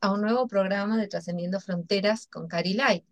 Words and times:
A 0.00 0.12
un 0.12 0.20
nuevo 0.20 0.48
programa 0.48 0.96
de 0.96 1.06
Trascendiendo 1.06 1.60
Fronteras 1.60 2.26
con 2.26 2.48
Cari 2.48 2.74
Light. 2.74 3.04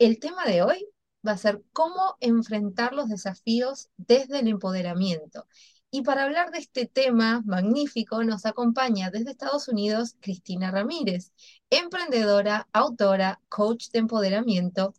El 0.00 0.18
tema 0.18 0.44
de 0.46 0.62
hoy 0.62 0.84
va 1.24 1.32
a 1.32 1.36
ser 1.36 1.62
cómo 1.72 2.16
enfrentar 2.18 2.92
los 2.92 3.08
desafíos 3.08 3.88
desde 3.96 4.40
el 4.40 4.48
empoderamiento. 4.48 5.46
Y 5.92 6.02
para 6.02 6.24
hablar 6.24 6.50
de 6.50 6.58
este 6.58 6.86
tema 6.86 7.42
magnífico 7.46 8.24
nos 8.24 8.46
acompaña 8.46 9.10
desde 9.10 9.30
Estados 9.30 9.68
Unidos 9.68 10.16
Cristina 10.18 10.72
Ramírez, 10.72 11.32
emprendedora, 11.70 12.68
autora, 12.72 13.40
coach 13.48 13.90
de 13.92 14.00
empoderamiento. 14.00 14.94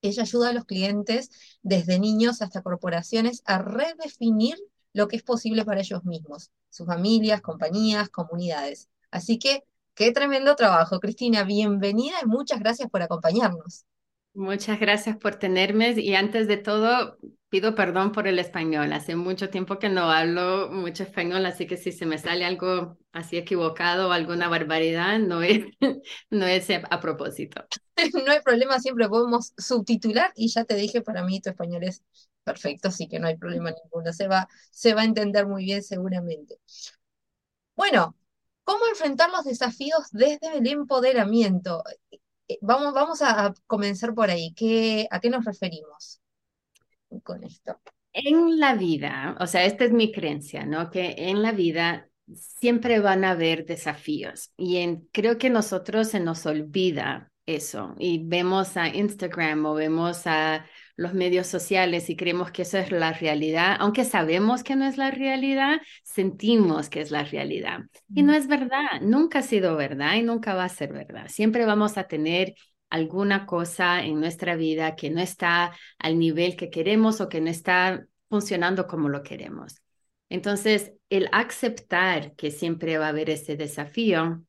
Ella 0.00 0.22
ayuda 0.22 0.48
a 0.48 0.54
los 0.54 0.64
clientes 0.64 1.28
desde 1.62 1.98
niños 1.98 2.40
hasta 2.40 2.62
corporaciones 2.62 3.42
a 3.44 3.58
redefinir 3.58 4.56
lo 4.94 5.08
que 5.08 5.16
es 5.16 5.22
posible 5.22 5.66
para 5.66 5.80
ellos 5.80 6.04
mismos, 6.04 6.50
sus 6.70 6.86
familias, 6.86 7.42
compañías, 7.42 8.08
comunidades. 8.08 8.88
Así 9.10 9.38
que 9.38 9.64
qué 9.94 10.12
tremendo 10.12 10.56
trabajo, 10.56 11.00
Cristina. 11.00 11.44
Bienvenida 11.44 12.16
y 12.22 12.26
muchas 12.26 12.60
gracias 12.60 12.90
por 12.90 13.02
acompañarnos. 13.02 13.84
Muchas 14.34 14.80
gracias 14.80 15.16
por 15.16 15.36
tenerme 15.36 15.92
y 15.92 16.14
antes 16.16 16.48
de 16.48 16.56
todo 16.56 17.18
pido 17.50 17.76
perdón 17.76 18.10
por 18.10 18.26
el 18.26 18.40
español. 18.40 18.92
Hace 18.92 19.14
mucho 19.14 19.48
tiempo 19.48 19.78
que 19.78 19.88
no 19.88 20.10
hablo 20.10 20.68
mucho 20.72 21.04
español, 21.04 21.46
así 21.46 21.68
que 21.68 21.76
si 21.76 21.92
se 21.92 22.04
me 22.04 22.18
sale 22.18 22.44
algo 22.44 22.98
así 23.12 23.36
equivocado 23.36 24.08
o 24.08 24.12
alguna 24.12 24.48
barbaridad, 24.48 25.20
no 25.20 25.40
es, 25.42 25.64
no 26.30 26.46
es 26.46 26.68
a 26.70 27.00
propósito. 27.00 27.64
No 28.26 28.32
hay 28.32 28.40
problema, 28.40 28.80
siempre 28.80 29.08
podemos 29.08 29.52
subtitular 29.56 30.32
y 30.34 30.48
ya 30.48 30.64
te 30.64 30.74
dije, 30.74 31.00
para 31.00 31.22
mí 31.22 31.40
tu 31.40 31.50
español 31.50 31.84
es 31.84 32.02
perfecto, 32.42 32.88
así 32.88 33.06
que 33.06 33.20
no 33.20 33.28
hay 33.28 33.36
problema 33.36 33.70
ninguno. 33.70 34.12
Se 34.12 34.26
va, 34.26 34.48
se 34.72 34.94
va 34.94 35.02
a 35.02 35.04
entender 35.04 35.46
muy 35.46 35.64
bien 35.64 35.80
seguramente. 35.80 36.56
Bueno, 37.76 38.16
¿cómo 38.64 38.86
enfrentar 38.86 39.30
los 39.30 39.44
desafíos 39.44 40.10
desde 40.10 40.58
el 40.58 40.66
empoderamiento? 40.66 41.82
Eh, 42.48 42.58
vamos, 42.60 42.92
vamos 42.92 43.22
a 43.22 43.54
comenzar 43.66 44.14
por 44.14 44.30
ahí. 44.30 44.52
¿Qué, 44.54 45.06
¿A 45.10 45.20
qué 45.20 45.30
nos 45.30 45.44
referimos 45.44 46.20
con 47.22 47.44
esto? 47.44 47.78
En 48.12 48.60
la 48.60 48.74
vida, 48.74 49.36
o 49.40 49.46
sea, 49.46 49.64
esta 49.64 49.84
es 49.84 49.92
mi 49.92 50.12
creencia, 50.12 50.64
¿no? 50.64 50.90
Que 50.90 51.14
en 51.18 51.42
la 51.42 51.52
vida 51.52 52.08
siempre 52.32 53.00
van 53.00 53.24
a 53.24 53.32
haber 53.32 53.66
desafíos 53.66 54.52
y 54.56 55.06
creo 55.12 55.36
que 55.36 55.50
nosotros 55.50 56.08
se 56.08 56.20
nos 56.20 56.46
olvida 56.46 57.32
eso 57.46 57.94
y 57.98 58.24
vemos 58.24 58.76
a 58.76 58.88
Instagram 58.88 59.66
o 59.66 59.74
vemos 59.74 60.26
a 60.26 60.64
los 60.96 61.14
medios 61.14 61.46
sociales 61.46 62.08
y 62.08 62.16
creemos 62.16 62.50
que 62.50 62.62
eso 62.62 62.78
es 62.78 62.92
la 62.92 63.12
realidad, 63.12 63.76
aunque 63.80 64.04
sabemos 64.04 64.62
que 64.62 64.76
no 64.76 64.86
es 64.86 64.96
la 64.96 65.10
realidad, 65.10 65.80
sentimos 66.02 66.88
que 66.88 67.00
es 67.00 67.10
la 67.10 67.24
realidad. 67.24 67.80
Y 68.14 68.22
no 68.22 68.32
es 68.32 68.46
verdad, 68.46 69.00
nunca 69.02 69.40
ha 69.40 69.42
sido 69.42 69.76
verdad 69.76 70.14
y 70.14 70.22
nunca 70.22 70.54
va 70.54 70.64
a 70.64 70.68
ser 70.68 70.92
verdad. 70.92 71.26
Siempre 71.28 71.66
vamos 71.66 71.98
a 71.98 72.04
tener 72.04 72.54
alguna 72.90 73.44
cosa 73.44 74.04
en 74.04 74.20
nuestra 74.20 74.54
vida 74.54 74.94
que 74.94 75.10
no 75.10 75.20
está 75.20 75.72
al 75.98 76.18
nivel 76.18 76.56
que 76.56 76.70
queremos 76.70 77.20
o 77.20 77.28
que 77.28 77.40
no 77.40 77.50
está 77.50 78.06
funcionando 78.28 78.86
como 78.86 79.08
lo 79.08 79.22
queremos. 79.22 79.82
Entonces, 80.28 80.92
el 81.10 81.28
aceptar 81.32 82.34
que 82.34 82.50
siempre 82.50 82.98
va 82.98 83.06
a 83.06 83.10
haber 83.10 83.30
ese 83.30 83.56
desafío 83.56 84.44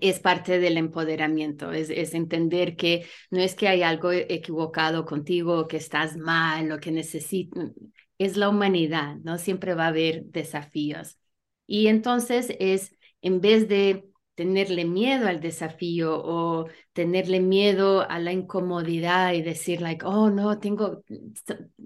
es 0.00 0.20
parte 0.20 0.58
del 0.58 0.76
empoderamiento, 0.76 1.72
es, 1.72 1.90
entender 2.14 2.76
que 2.76 3.06
no 3.30 3.40
es 3.40 3.54
que 3.54 3.68
hay 3.68 3.82
algo 3.82 4.12
equivocado 4.12 5.04
contigo, 5.04 5.66
que 5.66 5.76
estás 5.76 6.16
mal 6.16 6.70
o 6.72 6.78
que 6.78 6.92
necesitas, 6.92 7.70
es 8.18 8.36
la 8.36 8.48
humanidad, 8.48 9.16
¿no? 9.22 9.38
Siempre 9.38 9.74
va 9.74 9.86
a 9.86 9.88
haber 9.88 10.24
desafíos. 10.26 11.18
Y 11.66 11.86
entonces 11.86 12.54
es, 12.60 12.94
en 13.22 13.40
vez 13.40 13.68
de 13.68 14.10
tenerle 14.34 14.84
miedo 14.84 15.28
al 15.28 15.40
desafío 15.40 16.20
o 16.24 16.66
tenerle 16.92 17.40
miedo 17.40 18.08
a 18.08 18.18
la 18.18 18.32
incomodidad 18.32 19.34
y 19.34 19.42
decir, 19.42 19.80
like, 19.82 20.04
oh, 20.04 20.30
no, 20.30 20.58
tengo, 20.58 21.02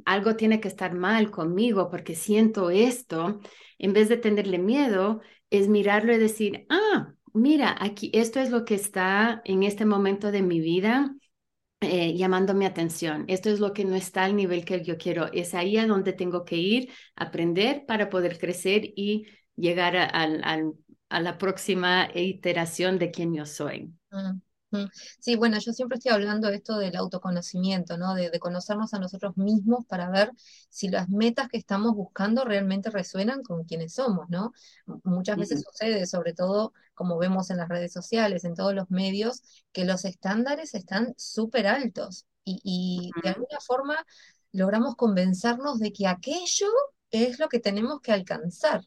algo 0.04 0.36
tiene 0.36 0.60
que 0.60 0.68
estar 0.68 0.94
mal 0.94 1.30
conmigo 1.30 1.90
porque 1.90 2.14
siento 2.14 2.70
esto, 2.70 3.40
en 3.78 3.92
vez 3.92 4.08
de 4.08 4.16
tenerle 4.18 4.58
miedo, 4.58 5.20
es 5.50 5.68
mirarlo 5.68 6.14
y 6.14 6.18
decir, 6.18 6.66
ah, 6.68 7.13
mira, 7.34 7.76
aquí 7.78 8.10
esto 8.14 8.40
es 8.40 8.50
lo 8.50 8.64
que 8.64 8.74
está 8.74 9.42
en 9.44 9.62
este 9.62 9.84
momento 9.84 10.32
de 10.32 10.42
mi 10.42 10.60
vida 10.60 11.14
eh, 11.80 12.16
llamando 12.16 12.54
mi 12.54 12.64
atención. 12.64 13.24
Esto 13.28 13.50
es 13.50 13.60
lo 13.60 13.72
que 13.72 13.84
no 13.84 13.94
está 13.94 14.24
al 14.24 14.36
nivel 14.36 14.64
que 14.64 14.82
yo 14.82 14.96
quiero. 14.96 15.30
Es 15.32 15.54
ahí 15.54 15.76
a 15.76 15.86
donde 15.86 16.12
tengo 16.12 16.44
que 16.44 16.56
ir, 16.56 16.90
aprender 17.14 17.84
para 17.86 18.08
poder 18.08 18.38
crecer 18.38 18.84
y 18.96 19.26
llegar 19.56 19.96
a, 19.96 21.20
la 21.20 21.38
próxima 21.38 22.08
iteración 22.14 22.98
de 22.98 23.10
quien 23.10 23.34
yo 23.34 23.44
soy. 23.46 23.92
Mm. 24.10 24.40
Sí, 25.20 25.36
bueno, 25.36 25.58
yo 25.58 25.72
siempre 25.72 25.98
estoy 25.98 26.12
hablando 26.12 26.48
de 26.48 26.56
esto 26.56 26.78
del 26.78 26.96
autoconocimiento, 26.96 27.96
¿no? 27.96 28.14
De, 28.14 28.30
conocernos 28.38 28.94
a 28.94 28.98
nosotros 28.98 29.36
mismos 29.36 29.86
para 29.86 30.10
ver 30.10 30.32
si 30.68 30.88
las 30.88 31.08
metas 31.08 31.48
que 31.48 31.56
estamos 31.56 31.94
buscando 31.94 32.44
realmente 32.44 32.90
resuenan 32.90 33.42
con 33.42 33.64
quienes 33.64 33.94
somos, 33.94 34.28
¿no? 34.28 34.52
Muchas 35.04 35.36
veces 35.36 35.62
sucede, 35.62 36.06
sobre 36.06 36.34
todo 36.34 36.72
como 36.94 37.18
vemos 37.18 37.50
en 37.50 37.56
las 37.58 37.68
redes 37.68 37.92
sociales, 37.92 38.44
en 38.44 38.54
todos 38.54 38.74
los 38.74 38.90
medios, 38.90 39.42
que 39.72 39.84
los 39.84 40.04
estándares 40.04 40.74
están 40.74 41.14
súper 41.16 41.66
altos 41.66 42.26
y, 42.44 42.60
y 42.62 43.10
de 43.22 43.30
alguna 43.30 43.60
forma 43.60 44.04
logramos 44.52 44.94
convencernos 44.96 45.78
de 45.78 45.92
que 45.92 46.06
aquello 46.06 46.68
es 47.10 47.38
lo 47.38 47.48
que 47.48 47.60
tenemos 47.60 48.00
que 48.00 48.12
alcanzar 48.12 48.82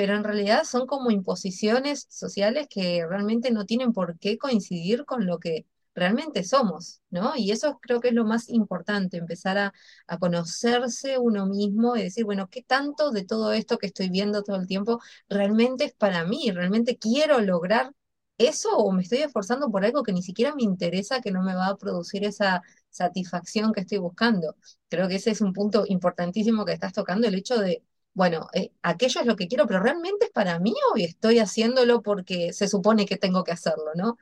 pero 0.00 0.16
en 0.16 0.24
realidad 0.24 0.64
son 0.64 0.86
como 0.86 1.10
imposiciones 1.10 2.06
sociales 2.08 2.68
que 2.70 3.06
realmente 3.06 3.50
no 3.50 3.66
tienen 3.66 3.92
por 3.92 4.18
qué 4.18 4.38
coincidir 4.38 5.04
con 5.04 5.26
lo 5.26 5.38
que 5.38 5.66
realmente 5.94 6.42
somos, 6.42 7.02
¿no? 7.10 7.34
Y 7.36 7.50
eso 7.50 7.78
creo 7.82 8.00
que 8.00 8.08
es 8.08 8.14
lo 8.14 8.24
más 8.24 8.48
importante, 8.48 9.18
empezar 9.18 9.58
a, 9.58 9.74
conocerse 10.18 11.18
uno 11.18 11.44
mismo 11.44 11.96
y 11.96 12.02
decir, 12.04 12.24
bueno, 12.24 12.48
¿qué 12.48 12.62
tanto 12.62 13.10
de 13.10 13.26
todo 13.26 13.52
esto 13.52 13.76
que 13.76 13.88
estoy 13.88 14.08
viendo 14.08 14.42
todo 14.42 14.56
el 14.56 14.66
tiempo 14.66 15.00
realmente 15.28 15.84
es 15.84 15.92
para 15.92 16.24
mí? 16.24 16.50
¿Realmente 16.50 16.96
quiero 16.96 17.38
lograr 17.42 17.92
eso 18.38 18.70
o 18.78 18.92
me 18.92 19.02
estoy 19.02 19.18
esforzando 19.18 19.70
por 19.70 19.84
algo 19.84 20.02
que 20.02 20.14
ni 20.14 20.22
siquiera 20.22 20.54
me 20.54 20.62
interesa, 20.62 21.20
que 21.20 21.30
no 21.30 21.42
me 21.42 21.54
va 21.54 21.66
a 21.66 21.76
producir 21.76 22.24
esa 22.24 22.62
satisfacción 22.88 23.74
que 23.74 23.80
estoy 23.80 23.98
buscando? 23.98 24.56
Creo 24.88 25.08
que 25.08 25.16
ese 25.16 25.30
es 25.32 25.42
un 25.42 25.52
punto 25.52 25.84
importantísimo 25.86 26.64
que 26.64 26.72
estás 26.72 26.94
tocando, 26.94 27.28
el 27.28 27.34
hecho 27.34 27.58
de 27.58 27.82
bueno, 28.12 28.48
eh, 28.52 28.72
aquello 28.82 29.20
es 29.20 29.26
lo 29.26 29.36
que 29.36 29.48
quiero, 29.48 29.66
pero 29.66 29.80
realmente 29.80 30.26
es 30.26 30.32
para 30.32 30.58
mí 30.58 30.74
o 30.92 30.96
estoy 30.96 31.38
haciéndolo 31.38 32.02
porque 32.02 32.52
se 32.52 32.68
supone 32.68 33.06
que 33.06 33.16
tengo 33.16 33.44
que 33.44 33.52
hacerlo, 33.52 33.92
¿no? 33.94 34.16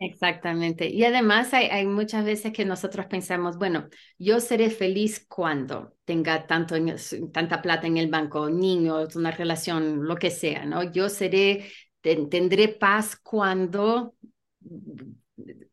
Exactamente. 0.00 0.88
Y 0.88 1.04
además 1.04 1.52
hay, 1.52 1.84
muchas 1.86 2.24
veces 2.24 2.52
que 2.52 2.64
nosotros 2.64 3.06
pensamos, 3.06 3.58
bueno, 3.58 3.88
yo 4.16 4.38
seré 4.38 4.70
feliz 4.70 5.26
cuando 5.28 5.96
tenga 6.04 6.46
tanto 6.46 6.76
tanta 7.32 7.60
plata 7.60 7.88
en 7.88 7.96
el 7.96 8.08
banco, 8.08 8.48
niños, 8.48 9.16
una 9.16 9.32
relación, 9.32 10.04
lo 10.04 10.14
que 10.16 10.30
sea, 10.30 10.64
¿no? 10.66 10.84
Yo 10.84 11.08
seré, 11.08 11.68
tendré 12.00 12.68
paz 12.68 13.16
cuando 13.16 14.14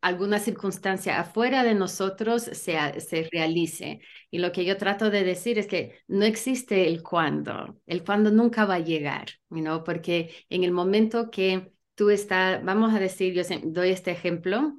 alguna 0.00 0.38
circunstancia 0.38 1.20
afuera 1.20 1.64
de 1.64 1.74
nosotros 1.74 2.42
se, 2.42 3.00
se 3.00 3.28
realice. 3.32 4.00
Y 4.30 4.38
lo 4.38 4.52
que 4.52 4.64
yo 4.64 4.76
trato 4.76 5.10
de 5.10 5.24
decir 5.24 5.58
es 5.58 5.66
que 5.66 5.98
no 6.08 6.24
existe 6.24 6.86
el 6.88 7.02
cuándo, 7.02 7.80
el 7.86 8.04
cuándo 8.04 8.30
nunca 8.30 8.64
va 8.66 8.74
a 8.76 8.80
llegar, 8.80 9.28
¿no? 9.50 9.84
porque 9.84 10.34
en 10.50 10.64
el 10.64 10.72
momento 10.72 11.30
que 11.30 11.72
tú 11.94 12.10
estás, 12.10 12.62
vamos 12.64 12.94
a 12.94 12.98
decir, 12.98 13.34
yo 13.34 13.42
doy 13.64 13.90
este 13.90 14.10
ejemplo 14.10 14.78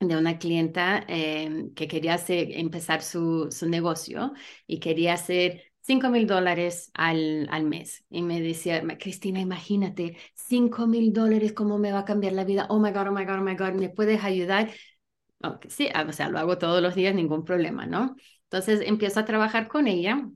de 0.00 0.16
una 0.16 0.38
clienta 0.38 1.04
em, 1.08 1.74
que 1.74 1.86
quería 1.86 2.14
hacer, 2.14 2.48
empezar 2.52 3.02
su, 3.02 3.48
su 3.50 3.68
negocio 3.68 4.32
y 4.66 4.80
quería 4.80 5.14
hacer 5.14 5.69
5 5.82 6.08
mil 6.10 6.26
dólares 6.26 6.90
al, 6.94 7.48
al, 7.50 7.64
mes. 7.64 8.04
Y 8.10 8.22
me 8.22 8.40
decía, 8.40 8.82
Cristina, 8.98 9.40
imagínate, 9.40 10.16
5 10.34 10.86
mil 10.86 11.12
dólares, 11.12 11.52
¿cómo 11.52 11.78
me 11.78 11.92
va 11.92 12.00
a 12.00 12.04
cambiar 12.04 12.34
la 12.34 12.44
vida? 12.44 12.66
Oh 12.68 12.78
my 12.78 12.90
God, 12.92 13.08
oh 13.08 13.12
my 13.12 13.24
God, 13.24 13.38
oh 13.38 13.42
my 13.42 13.56
God, 13.56 13.72
¿me 13.72 13.88
puedes 13.88 14.22
ayudar? 14.24 14.70
sí, 15.68 15.88
ah, 15.94 16.04
o 16.08 16.12
sea, 16.12 16.28
lo 16.28 16.38
hago 16.38 16.58
todos 16.58 16.82
los 16.82 16.94
días, 16.94 17.14
ningún 17.14 17.44
problema, 17.44 17.86
¿no? 17.86 18.14
Entonces 18.44 18.82
empiezo 18.84 19.20
a 19.20 19.24
trabajar 19.24 19.68
con 19.68 19.86
ella 19.86 20.28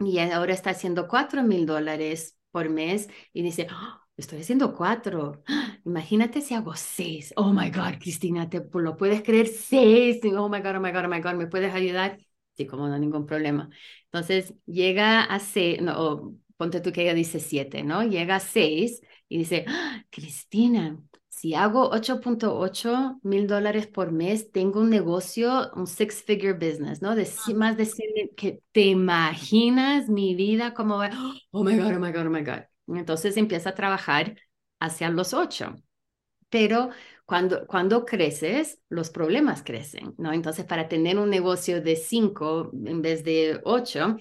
y 0.00 0.18
ahora 0.18 0.54
está 0.54 0.70
haciendo 0.70 1.08
4 1.08 1.42
mil 1.42 1.66
dólares 1.66 2.38
por 2.50 2.70
mes 2.70 3.08
y 3.32 3.42
dice, 3.42 3.66
¡Ah! 3.70 4.08
estoy 4.18 4.40
haciendo 4.40 4.74
cuatro. 4.74 5.42
Imagínate 5.84 6.40
si 6.42 6.54
hago 6.54 6.74
seis. 6.74 7.32
Oh 7.36 7.52
my 7.52 7.70
God, 7.70 7.98
Cristina, 8.00 8.50
¿te 8.50 8.62
lo 8.74 8.96
puedes 8.96 9.22
creer? 9.22 9.46
Seis. 9.46 10.20
Oh 10.36 10.48
my 10.48 10.60
God, 10.60 10.76
oh 10.76 10.80
my 10.80 10.90
God, 10.92 11.04
oh 11.04 11.08
my 11.08 11.20
God, 11.20 11.34
¿me 11.34 11.46
puedes 11.46 11.72
ayudar? 11.72 12.18
Sí, 12.58 12.66
como 12.66 12.88
no, 12.88 12.98
ningún 12.98 13.24
problema. 13.24 13.70
Entonces 14.06 14.52
llega 14.66 15.22
a 15.22 15.38
seis, 15.38 15.80
no, 15.80 16.34
ponte 16.56 16.80
tú 16.80 16.90
que 16.90 17.02
ella 17.02 17.14
dice 17.14 17.38
siete, 17.38 17.84
¿no? 17.84 18.02
Llega 18.02 18.36
a 18.36 18.40
seis 18.40 19.00
y 19.28 19.38
dice, 19.38 19.64
¡Ah! 19.68 20.04
Cristina, 20.10 20.98
si 21.28 21.54
hago 21.54 21.88
8.8 21.92 23.20
mil 23.22 23.46
dólares 23.46 23.86
por 23.86 24.10
mes, 24.10 24.50
tengo 24.50 24.80
un 24.80 24.90
negocio, 24.90 25.70
un 25.76 25.86
six-figure 25.86 26.54
business, 26.54 27.00
¿no? 27.00 27.14
De 27.14 27.28
más 27.54 27.76
de 27.76 27.84
100 27.84 28.30
que 28.36 28.60
te 28.72 28.86
imaginas 28.86 30.08
mi 30.08 30.34
vida 30.34 30.74
como 30.74 30.96
oh 31.52 31.62
my 31.62 31.76
God, 31.76 31.94
oh 31.94 32.00
my 32.00 32.10
God, 32.10 32.26
oh 32.26 32.30
my 32.30 32.42
God. 32.42 32.64
Entonces 32.88 33.36
empieza 33.36 33.70
a 33.70 33.74
trabajar 33.76 34.36
hacia 34.80 35.10
los 35.10 35.32
ocho. 35.32 35.76
Pero 36.50 36.90
cuando, 37.28 37.66
cuando 37.66 38.06
creces, 38.06 38.80
los 38.88 39.10
problemas 39.10 39.62
crecen, 39.62 40.14
¿no? 40.16 40.32
Entonces, 40.32 40.64
para 40.64 40.88
tener 40.88 41.18
un 41.18 41.28
negocio 41.28 41.82
de 41.82 41.94
cinco 41.94 42.70
en 42.72 43.02
vez 43.02 43.22
de 43.22 43.60
ocho, 43.64 44.16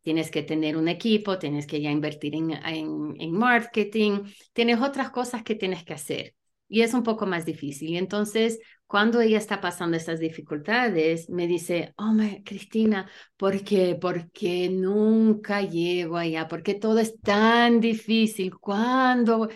tienes 0.00 0.30
que 0.30 0.42
tener 0.42 0.78
un 0.78 0.88
equipo, 0.88 1.38
tienes 1.38 1.66
que 1.66 1.82
ya 1.82 1.90
invertir 1.90 2.34
en, 2.34 2.52
en, 2.52 3.14
en 3.20 3.32
marketing, 3.32 4.20
tienes 4.54 4.80
otras 4.80 5.10
cosas 5.10 5.42
que 5.42 5.54
tienes 5.54 5.84
que 5.84 5.92
hacer 5.92 6.34
y 6.66 6.80
es 6.80 6.94
un 6.94 7.02
poco 7.02 7.26
más 7.26 7.44
difícil. 7.44 7.90
Y 7.90 7.98
entonces, 7.98 8.58
cuando 8.86 9.20
ella 9.20 9.36
está 9.36 9.60
pasando 9.60 9.98
estas 9.98 10.18
dificultades, 10.18 11.28
me 11.28 11.46
dice, 11.46 11.92
oh, 11.98 12.14
Cristina, 12.42 13.10
¿por 13.36 13.62
qué? 13.64 13.98
Porque 14.00 14.70
nunca 14.70 15.60
llego 15.60 16.16
allá, 16.16 16.48
porque 16.48 16.72
todo 16.74 17.00
es 17.00 17.20
tan 17.20 17.80
difícil. 17.80 18.56
¿Cuándo? 18.58 19.50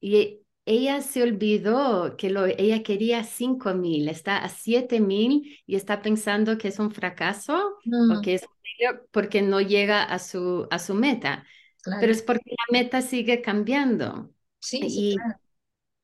Y 0.00 0.43
ella 0.66 1.00
se 1.02 1.22
olvidó 1.22 2.16
que 2.16 2.30
lo, 2.30 2.46
ella 2.46 2.82
quería 2.82 3.24
cinco 3.24 3.74
mil, 3.74 4.08
está 4.08 4.38
a 4.38 4.48
siete 4.48 5.00
mil 5.00 5.62
y 5.66 5.76
está 5.76 6.02
pensando 6.02 6.58
que 6.58 6.68
es 6.68 6.78
un 6.78 6.90
fracaso 6.90 7.78
o 8.06 8.20
que 8.20 8.34
es 8.34 8.48
porque 9.12 9.42
no 9.42 9.60
llega 9.60 10.02
a 10.02 10.18
su, 10.18 10.66
a 10.70 10.78
su 10.78 10.94
meta. 10.94 11.46
Pero 11.98 12.12
es 12.12 12.22
porque 12.22 12.50
la 12.50 12.78
meta 12.78 13.02
sigue 13.02 13.40
cambiando. 13.42 14.32
Sí, 14.60 14.90
sí 14.90 15.43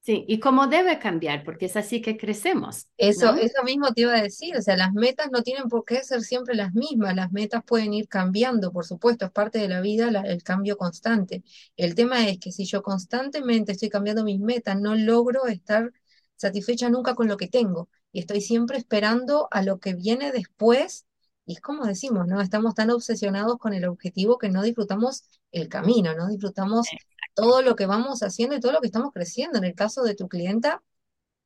Sí, 0.02 0.24
y 0.26 0.40
cómo 0.40 0.66
debe 0.66 0.98
cambiar, 0.98 1.44
porque 1.44 1.66
es 1.66 1.76
así 1.76 2.00
que 2.00 2.16
crecemos. 2.16 2.88
Eso, 2.96 3.34
eso 3.34 3.62
mismo 3.64 3.92
te 3.92 4.00
iba 4.02 4.14
a 4.14 4.22
decir, 4.22 4.56
o 4.56 4.62
sea, 4.62 4.74
las 4.78 4.94
metas 4.94 5.28
no 5.30 5.42
tienen 5.42 5.68
por 5.68 5.84
qué 5.84 6.02
ser 6.02 6.22
siempre 6.22 6.54
las 6.54 6.72
mismas, 6.72 7.14
las 7.14 7.30
metas 7.32 7.62
pueden 7.66 7.92
ir 7.92 8.08
cambiando, 8.08 8.72
por 8.72 8.86
supuesto, 8.86 9.26
es 9.26 9.30
parte 9.30 9.58
de 9.58 9.68
la 9.68 9.82
vida 9.82 10.08
el 10.24 10.42
cambio 10.42 10.78
constante. 10.78 11.44
El 11.76 11.94
tema 11.94 12.26
es 12.28 12.38
que 12.38 12.50
si 12.50 12.64
yo 12.64 12.82
constantemente 12.82 13.72
estoy 13.72 13.90
cambiando 13.90 14.24
mis 14.24 14.40
metas, 14.40 14.80
no 14.80 14.94
logro 14.94 15.46
estar 15.46 15.92
satisfecha 16.36 16.88
nunca 16.88 17.14
con 17.14 17.28
lo 17.28 17.36
que 17.36 17.48
tengo 17.48 17.90
y 18.10 18.20
estoy 18.20 18.40
siempre 18.40 18.78
esperando 18.78 19.48
a 19.50 19.62
lo 19.62 19.80
que 19.80 19.94
viene 19.94 20.32
después 20.32 21.04
y 21.46 21.54
es 21.54 21.60
como 21.60 21.84
decimos, 21.84 22.26
¿no? 22.26 22.40
Estamos 22.40 22.74
tan 22.74 22.90
obsesionados 22.90 23.58
con 23.58 23.74
el 23.74 23.84
objetivo 23.86 24.38
que 24.38 24.50
no 24.50 24.62
disfrutamos 24.62 25.24
el 25.52 25.68
camino, 25.68 26.14
no 26.14 26.28
disfrutamos 26.28 26.96
todo 27.34 27.62
lo 27.62 27.76
que 27.76 27.86
vamos 27.86 28.22
haciendo 28.22 28.56
y 28.56 28.60
todo 28.60 28.72
lo 28.72 28.80
que 28.80 28.86
estamos 28.88 29.12
creciendo. 29.12 29.58
En 29.58 29.64
el 29.64 29.74
caso 29.74 30.02
de 30.02 30.14
tu 30.14 30.28
clienta, 30.28 30.82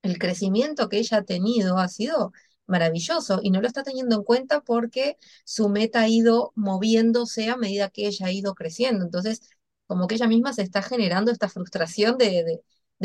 el 0.02 0.18
crecimiento 0.18 0.88
que 0.88 0.98
ella 0.98 1.18
ha 1.18 1.24
tenido 1.24 1.78
ha 1.78 1.88
sido 1.88 2.32
maravilloso 2.66 3.40
y 3.42 3.50
no 3.50 3.60
lo 3.60 3.66
está 3.66 3.82
teniendo 3.82 4.16
en 4.16 4.24
cuenta 4.24 4.60
porque 4.62 5.18
su 5.44 5.68
meta 5.68 6.02
ha 6.02 6.08
ido 6.08 6.52
moviéndose 6.56 7.50
a 7.50 7.56
medida 7.56 7.90
que 7.90 8.06
ella 8.06 8.26
ha 8.26 8.32
ido 8.32 8.54
creciendo. 8.54 9.04
Entonces, 9.04 9.40
como 9.86 10.06
que 10.06 10.16
ella 10.16 10.28
misma 10.28 10.52
se 10.52 10.62
está 10.62 10.82
generando 10.82 11.30
esta 11.30 11.48
frustración 11.48 12.18
de, 12.18 12.62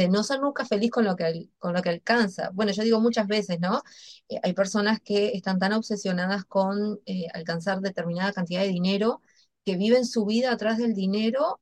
no 0.09 0.23
ser 0.23 0.39
nunca 0.39 0.65
feliz 0.65 0.91
con 0.91 1.03
lo, 1.05 1.15
que, 1.15 1.49
con 1.57 1.73
lo 1.73 1.81
que 1.81 1.89
alcanza. 1.89 2.51
Bueno, 2.53 2.71
yo 2.71 2.83
digo 2.83 3.01
muchas 3.01 3.27
veces, 3.27 3.59
¿no? 3.59 3.83
Eh, 4.29 4.39
hay 4.43 4.53
personas 4.53 5.01
que 5.01 5.31
están 5.33 5.59
tan 5.59 5.73
obsesionadas 5.73 6.45
con 6.45 6.99
eh, 7.05 7.27
alcanzar 7.33 7.81
determinada 7.81 8.31
cantidad 8.33 8.61
de 8.61 8.69
dinero 8.69 9.21
que 9.65 9.75
viven 9.77 10.05
su 10.05 10.25
vida 10.25 10.51
atrás 10.51 10.77
del 10.77 10.93
dinero 10.93 11.59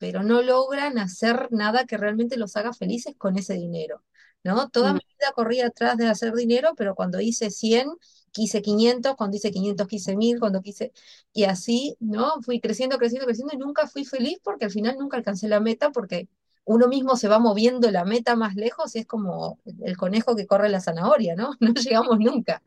pero 0.00 0.22
no 0.22 0.42
logran 0.42 0.98
hacer 0.98 1.48
nada 1.52 1.84
que 1.84 1.98
realmente 1.98 2.38
los 2.38 2.56
haga 2.56 2.72
felices 2.72 3.14
con 3.18 3.36
ese 3.36 3.54
dinero, 3.54 4.02
¿no? 4.42 4.70
Toda 4.70 4.92
mm. 4.92 4.96
mi 4.96 5.00
vida 5.00 5.32
corrí 5.34 5.60
atrás 5.60 5.98
de 5.98 6.08
hacer 6.08 6.34
dinero, 6.34 6.70
pero 6.74 6.94
cuando 6.94 7.20
hice 7.20 7.50
100, 7.50 7.90
quise 8.32 8.62
500, 8.62 9.14
cuando 9.14 9.36
hice 9.36 9.50
500 9.50 9.86
quise 9.86 10.16
1000, 10.16 10.40
cuando 10.40 10.62
quise... 10.62 10.92
Y 11.34 11.44
así, 11.44 11.96
¿no? 12.00 12.40
Fui 12.42 12.60
creciendo, 12.60 12.96
creciendo, 12.96 13.26
creciendo 13.26 13.54
y 13.54 13.58
nunca 13.58 13.86
fui 13.86 14.06
feliz 14.06 14.38
porque 14.42 14.64
al 14.64 14.70
final 14.70 14.96
nunca 14.98 15.18
alcancé 15.18 15.48
la 15.48 15.60
meta 15.60 15.90
porque 15.90 16.28
uno 16.64 16.88
mismo 16.88 17.16
se 17.16 17.28
va 17.28 17.38
moviendo 17.38 17.90
la 17.90 18.04
meta 18.04 18.36
más 18.36 18.54
lejos 18.54 18.94
y 18.94 19.00
es 19.00 19.06
como 19.06 19.58
el 19.82 19.96
conejo 19.98 20.34
que 20.34 20.46
corre 20.46 20.70
la 20.70 20.80
zanahoria, 20.80 21.34
¿no? 21.36 21.50
No 21.60 21.74
llegamos 21.74 22.18
nunca. 22.18 22.62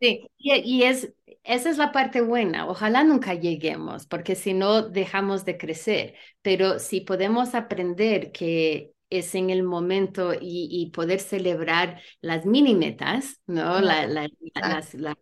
Sí, 0.00 0.30
y, 0.38 0.54
y 0.54 0.82
es, 0.84 1.12
esa 1.42 1.70
es 1.70 1.78
la 1.78 1.92
parte 1.92 2.20
buena. 2.20 2.66
Ojalá 2.68 3.04
nunca 3.04 3.34
lleguemos, 3.34 4.06
porque 4.06 4.34
si 4.34 4.54
no 4.54 4.82
dejamos 4.82 5.44
de 5.44 5.56
crecer. 5.56 6.14
Pero 6.42 6.78
si 6.78 7.00
podemos 7.00 7.54
aprender 7.54 8.32
que 8.32 8.92
es 9.10 9.34
en 9.34 9.50
el 9.50 9.64
momento 9.64 10.32
y, 10.40 10.90
poder 10.94 11.18
celebrar 11.20 12.00
las 12.20 12.46
mini 12.46 12.74
metas, 12.74 13.40
¿no? 13.46 13.80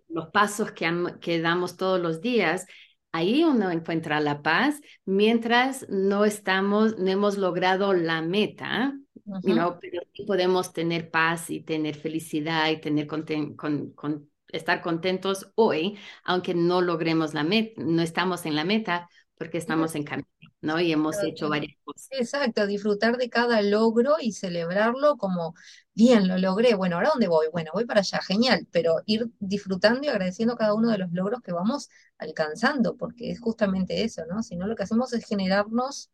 los 0.09 0.29
pasos 0.31 0.73
que, 0.73 0.91
que 1.21 1.41
damos 1.41 1.77
todos 1.77 1.99
los 1.99 2.21
días, 2.21 2.67
ahí 3.13 3.45
uno 3.45 3.71
encuentra 3.71 4.21
la 4.21 4.43
paz, 4.43 4.81
mientras 5.07 5.89
no 5.89 6.25
estamos, 6.25 6.99
no 6.99 7.09
hemos 7.09 7.39
logrado 7.39 7.95
la 7.95 8.21
meta, 8.21 8.95
pero 9.43 9.79
sí 10.15 10.25
podemos 10.25 10.73
tener 10.73 11.11
paz 11.11 11.51
y 11.51 11.61
tener 11.61 11.95
felicidad 11.95 12.71
y 12.71 12.81
tener 12.81 13.07
con, 13.07 13.25
con, 13.55 14.31
estar 14.49 14.81
contentos 14.81 15.51
hoy, 15.55 15.99
aunque 16.25 16.55
no 16.55 16.81
logremos 16.81 17.35
la 17.35 17.45
meta, 17.45 17.83
no 17.83 18.03
estamos 18.03 18.47
en 18.47 18.55
la 18.55 18.65
meta 18.65 19.09
porque 19.37 19.59
estamos 19.59 19.95
en 19.95 20.03
camino, 20.03 20.27
¿no? 20.61 20.81
Y 20.81 20.91
hemos 20.93 21.23
hecho 21.23 21.49
varias 21.49 21.77
cosas. 21.85 22.09
Exacto, 22.11 22.67
disfrutar 22.67 23.17
de 23.17 23.31
cada 23.31 23.63
logro 23.63 24.17
y 24.21 24.33
celebrarlo 24.33 25.17
como, 25.17 25.55
bien, 25.95 26.27
lo 26.27 26.39
logré, 26.39 26.75
bueno, 26.75 26.97
¿ahora 26.97 27.11
dónde 27.11 27.29
voy? 27.29 27.47
Bueno, 27.53 27.71
voy 27.73 27.85
para 27.85 28.01
allá, 28.01 28.21
genial, 28.21 28.67
pero 28.73 28.97
ir 29.07 29.29
disfrutando 29.39 30.01
y 30.03 30.09
agradeciendo 30.09 30.57
cada 30.57 30.75
uno 30.75 30.91
de 30.91 30.99
los 30.99 31.13
logros 31.13 31.41
que 31.41 31.53
vamos 31.53 31.89
alcanzando, 32.19 32.97
porque 32.97 33.31
es 33.31 33.41
justamente 33.41 34.03
eso, 34.03 34.23
¿no? 34.29 34.43
Si 34.43 34.57
no, 34.57 34.67
lo 34.67 34.75
que 34.75 34.83
hacemos 34.83 35.13
es 35.13 35.25
generarnos 35.25 36.11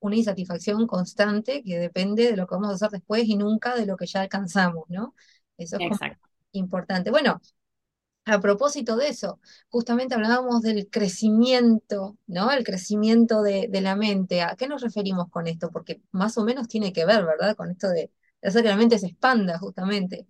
una 0.00 0.14
insatisfacción 0.14 0.86
constante 0.86 1.64
que 1.64 1.80
depende 1.80 2.30
de 2.30 2.36
lo 2.36 2.46
que 2.46 2.54
vamos 2.54 2.70
a 2.70 2.74
hacer 2.74 2.90
después 2.90 3.24
y 3.24 3.36
nunca 3.36 3.74
de 3.74 3.86
lo 3.86 3.96
que 3.96 4.06
ya 4.06 4.20
alcanzamos, 4.20 4.84
¿no? 4.88 5.14
Eso 5.56 5.76
es 5.80 5.98
importante. 6.52 7.10
Bueno, 7.10 7.40
a 8.30 8.40
propósito 8.40 8.96
de 8.96 9.08
eso, 9.08 9.40
justamente 9.68 10.14
hablábamos 10.14 10.62
del 10.62 10.88
crecimiento, 10.90 12.16
¿no? 12.26 12.50
El 12.50 12.64
crecimiento 12.64 13.42
de, 13.42 13.68
la 13.80 13.96
mente. 13.96 14.42
¿A 14.42 14.56
qué 14.56 14.68
nos 14.68 14.82
referimos 14.82 15.28
con 15.30 15.46
esto? 15.46 15.70
Porque 15.70 16.02
más 16.10 16.38
o 16.38 16.44
menos 16.44 16.68
tiene 16.68 16.92
que 16.92 17.04
ver, 17.04 17.24
¿verdad? 17.24 17.56
Con 17.56 17.70
esto 17.70 17.88
de, 17.88 18.10
hacer 18.42 18.62
que 18.62 18.68
la 18.68 18.76
mente 18.76 18.98
se 18.98 19.08
expanda, 19.08 19.58
justamente. 19.58 20.26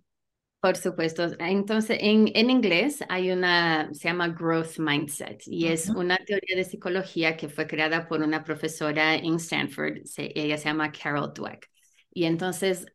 Por 0.59 0.75
supuesto. 0.75 1.27
Entonces, 1.39 1.97
en, 2.01 2.29
en 2.35 2.49
inglés 2.49 2.99
hay 3.07 3.31
una, 3.31 3.89
se 3.93 4.09
llama 4.09 4.27
Growth 4.27 4.77
Mindset 4.77 5.43
y 5.47 5.67
es 5.67 5.89
una 5.89 6.17
teoría 6.17 6.57
de 6.57 6.65
psicología 6.65 7.37
que 7.37 7.47
fue 7.47 7.65
creada 7.65 8.07
por 8.07 8.21
una 8.21 8.43
profesora 8.43 9.15
en 9.15 9.35
Stanford. 9.35 9.99
ella 10.17 10.57
se 10.57 10.65
llama 10.65 10.91
Carol 10.91 11.33
Dweck. 11.33 11.69
Y 12.11 12.25
entonces 12.25 12.87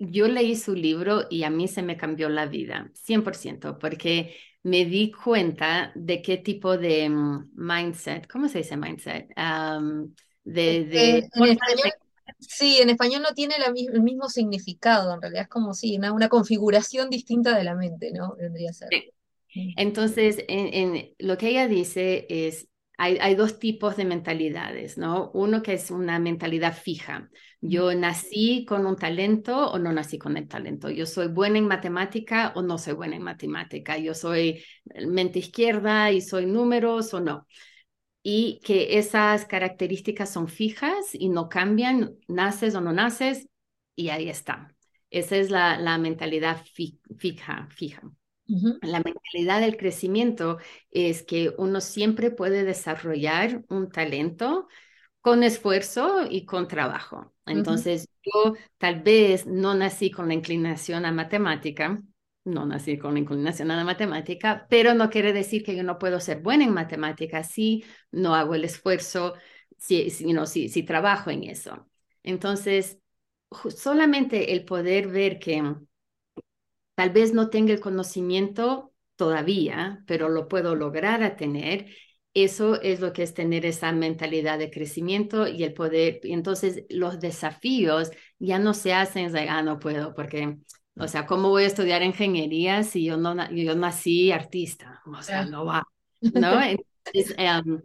yo 0.00 0.28
leí 0.28 0.56
su 0.56 0.74
libro 0.74 1.26
y 1.28 1.44
a 1.44 1.50
mí 1.50 1.68
se 1.68 1.82
me 1.82 1.98
cambió 1.98 2.30
la 2.30 2.46
vida, 2.46 2.90
100%, 2.94 3.78
porque 3.78 4.34
me 4.62 4.86
di 4.86 5.12
cuenta 5.12 5.92
de 5.94 6.22
qué 6.22 6.38
tipo 6.38 6.78
de 6.78 7.08
mm, 7.08 7.50
mindset, 7.54 8.26
¿cómo 8.26 8.48
se 8.48 8.58
dice 8.58 8.78
mindset? 8.78 9.28
de, 10.42 11.28
sí, 12.38 12.78
en 12.80 12.88
español 12.88 13.22
no 13.22 13.34
tiene 13.34 13.56
el 13.92 14.02
mismo 14.02 14.30
significado, 14.30 15.14
en 15.14 15.20
realidad 15.20 15.42
es 15.42 15.48
como 15.48 15.74
si 15.74 15.98
una, 15.98 16.28
configuración 16.30 17.10
distinta 17.10 17.56
de 17.56 17.64
la 17.64 17.74
mente, 17.74 18.10
¿no? 18.10 18.34
Vendría 18.36 18.70
a 18.70 18.72
ser. 18.72 18.88
Entonces, 19.76 20.42
en, 20.48 21.12
lo 21.18 21.36
que 21.36 21.48
ella 21.48 21.68
dice 21.68 22.26
es, 22.30 22.68
hay, 23.02 23.34
dos 23.34 23.58
tipos 23.58 23.96
de 23.96 24.04
mentalidades, 24.04 24.98
¿no? 24.98 25.30
Uno 25.32 25.62
que 25.62 25.72
es 25.72 25.90
una 25.90 26.18
mentalidad 26.18 26.76
fija. 26.76 27.30
Yo 27.62 27.94
nací 27.94 28.66
con 28.66 28.84
un 28.84 28.96
talento 28.96 29.70
o 29.70 29.78
no 29.78 29.90
nací 29.90 30.18
con 30.18 30.36
el 30.36 30.46
talento. 30.46 30.90
Yo 30.90 31.06
soy 31.06 31.28
buena 31.28 31.58
en 31.58 31.66
matemática 31.66 32.52
o 32.56 32.62
no 32.62 32.76
soy 32.76 32.92
buena 32.92 33.16
en 33.16 33.22
matemática. 33.22 33.96
Yo 33.96 34.12
soy 34.12 34.62
mente 35.06 35.38
izquierda 35.38 36.12
y 36.12 36.20
soy 36.20 36.44
números 36.44 37.14
o 37.14 37.20
no. 37.20 37.46
Y 38.22 38.60
que 38.64 38.98
esas 38.98 39.46
características 39.46 40.30
son 40.30 40.48
fijas 40.48 41.14
y 41.14 41.30
no 41.30 41.48
cambian, 41.48 42.16
naces 42.28 42.74
o 42.74 42.82
no 42.82 42.92
naces, 42.92 43.48
y 43.96 44.10
ahí 44.10 44.28
está. 44.28 44.74
Esa 45.08 45.36
es 45.36 45.50
la, 45.50 45.78
la 45.78 45.96
mentalidad 45.96 46.62
fija, 46.74 47.66
fija. 47.70 48.02
La 48.82 49.00
mentalidad 49.00 49.60
del 49.60 49.76
crecimiento 49.76 50.58
es 50.90 51.22
que 51.22 51.52
uno 51.58 51.80
siempre 51.80 52.30
puede 52.30 52.64
desarrollar 52.64 53.62
un 53.68 53.90
talento 53.90 54.68
con 55.20 55.42
esfuerzo 55.42 56.26
y 56.30 56.46
con 56.46 56.68
trabajo. 56.68 57.34
Entonces, 57.46 58.08
yo 58.22 58.54
tal 58.78 59.02
vez 59.02 59.46
no 59.46 59.74
nací 59.74 60.10
con 60.10 60.28
la 60.28 60.34
inclinación 60.34 61.04
a 61.04 61.12
matemática, 61.12 61.98
no 62.44 62.66
nací 62.66 62.98
con 62.98 63.14
la 63.14 63.20
inclinación 63.20 63.70
a 63.70 63.76
la 63.76 63.84
matemática, 63.84 64.66
pero 64.70 64.94
no 64.94 65.10
quiere 65.10 65.32
decir 65.32 65.62
que 65.62 65.76
yo 65.76 65.82
no 65.82 65.98
puedo 65.98 66.20
ser 66.20 66.40
buena 66.40 66.64
en 66.64 66.72
matemáticas 66.72 67.50
si 67.50 67.84
no 68.12 68.34
hago 68.34 68.54
el 68.54 68.64
esfuerzo, 68.64 69.34
si, 69.78 70.10
si, 70.10 70.34
si, 70.46 70.68
si 70.70 70.82
trabajo 70.84 71.30
en 71.30 71.44
eso. 71.44 71.86
Entonces, 72.22 72.98
solamente 73.76 74.52
el 74.52 74.64
poder 74.64 75.08
ver 75.08 75.38
que 75.38 75.62
Tal 77.00 77.08
vez 77.08 77.32
no 77.32 77.48
tenga 77.48 77.72
el 77.72 77.80
conocimiento 77.80 78.92
todavía, 79.16 80.04
pero 80.06 80.28
lo 80.28 80.48
puedo 80.48 80.74
lograr 80.74 81.22
a 81.22 81.34
tener. 81.34 81.86
Eso 82.34 82.78
es 82.82 83.00
lo 83.00 83.14
que 83.14 83.22
es 83.22 83.32
tener 83.32 83.64
esa 83.64 83.90
mentalidad 83.92 84.58
de 84.58 84.70
crecimiento 84.70 85.48
y 85.48 85.64
el 85.64 85.72
poder. 85.72 86.20
Y 86.22 86.34
entonces 86.34 86.84
los 86.90 87.18
desafíos 87.18 88.10
ya 88.38 88.58
no 88.58 88.74
se 88.74 88.92
hacen, 88.92 89.32
de, 89.32 89.48
ah, 89.48 89.62
no 89.62 89.78
puedo, 89.78 90.12
porque 90.14 90.58
O 90.94 91.08
sea, 91.08 91.24
¿cómo 91.24 91.48
voy 91.48 91.62
a 91.62 91.68
estudiar 91.68 92.02
ingeniería 92.02 92.82
si 92.82 93.02
yo 93.06 93.16
no 93.16 93.34
yo 93.50 93.74
nací 93.74 94.30
artista? 94.30 95.00
O 95.06 95.22
sea, 95.22 95.46
no 95.46 95.64
va, 95.64 95.82
¿no? 96.20 96.60
Entonces, 96.60 97.34
em, 97.38 97.80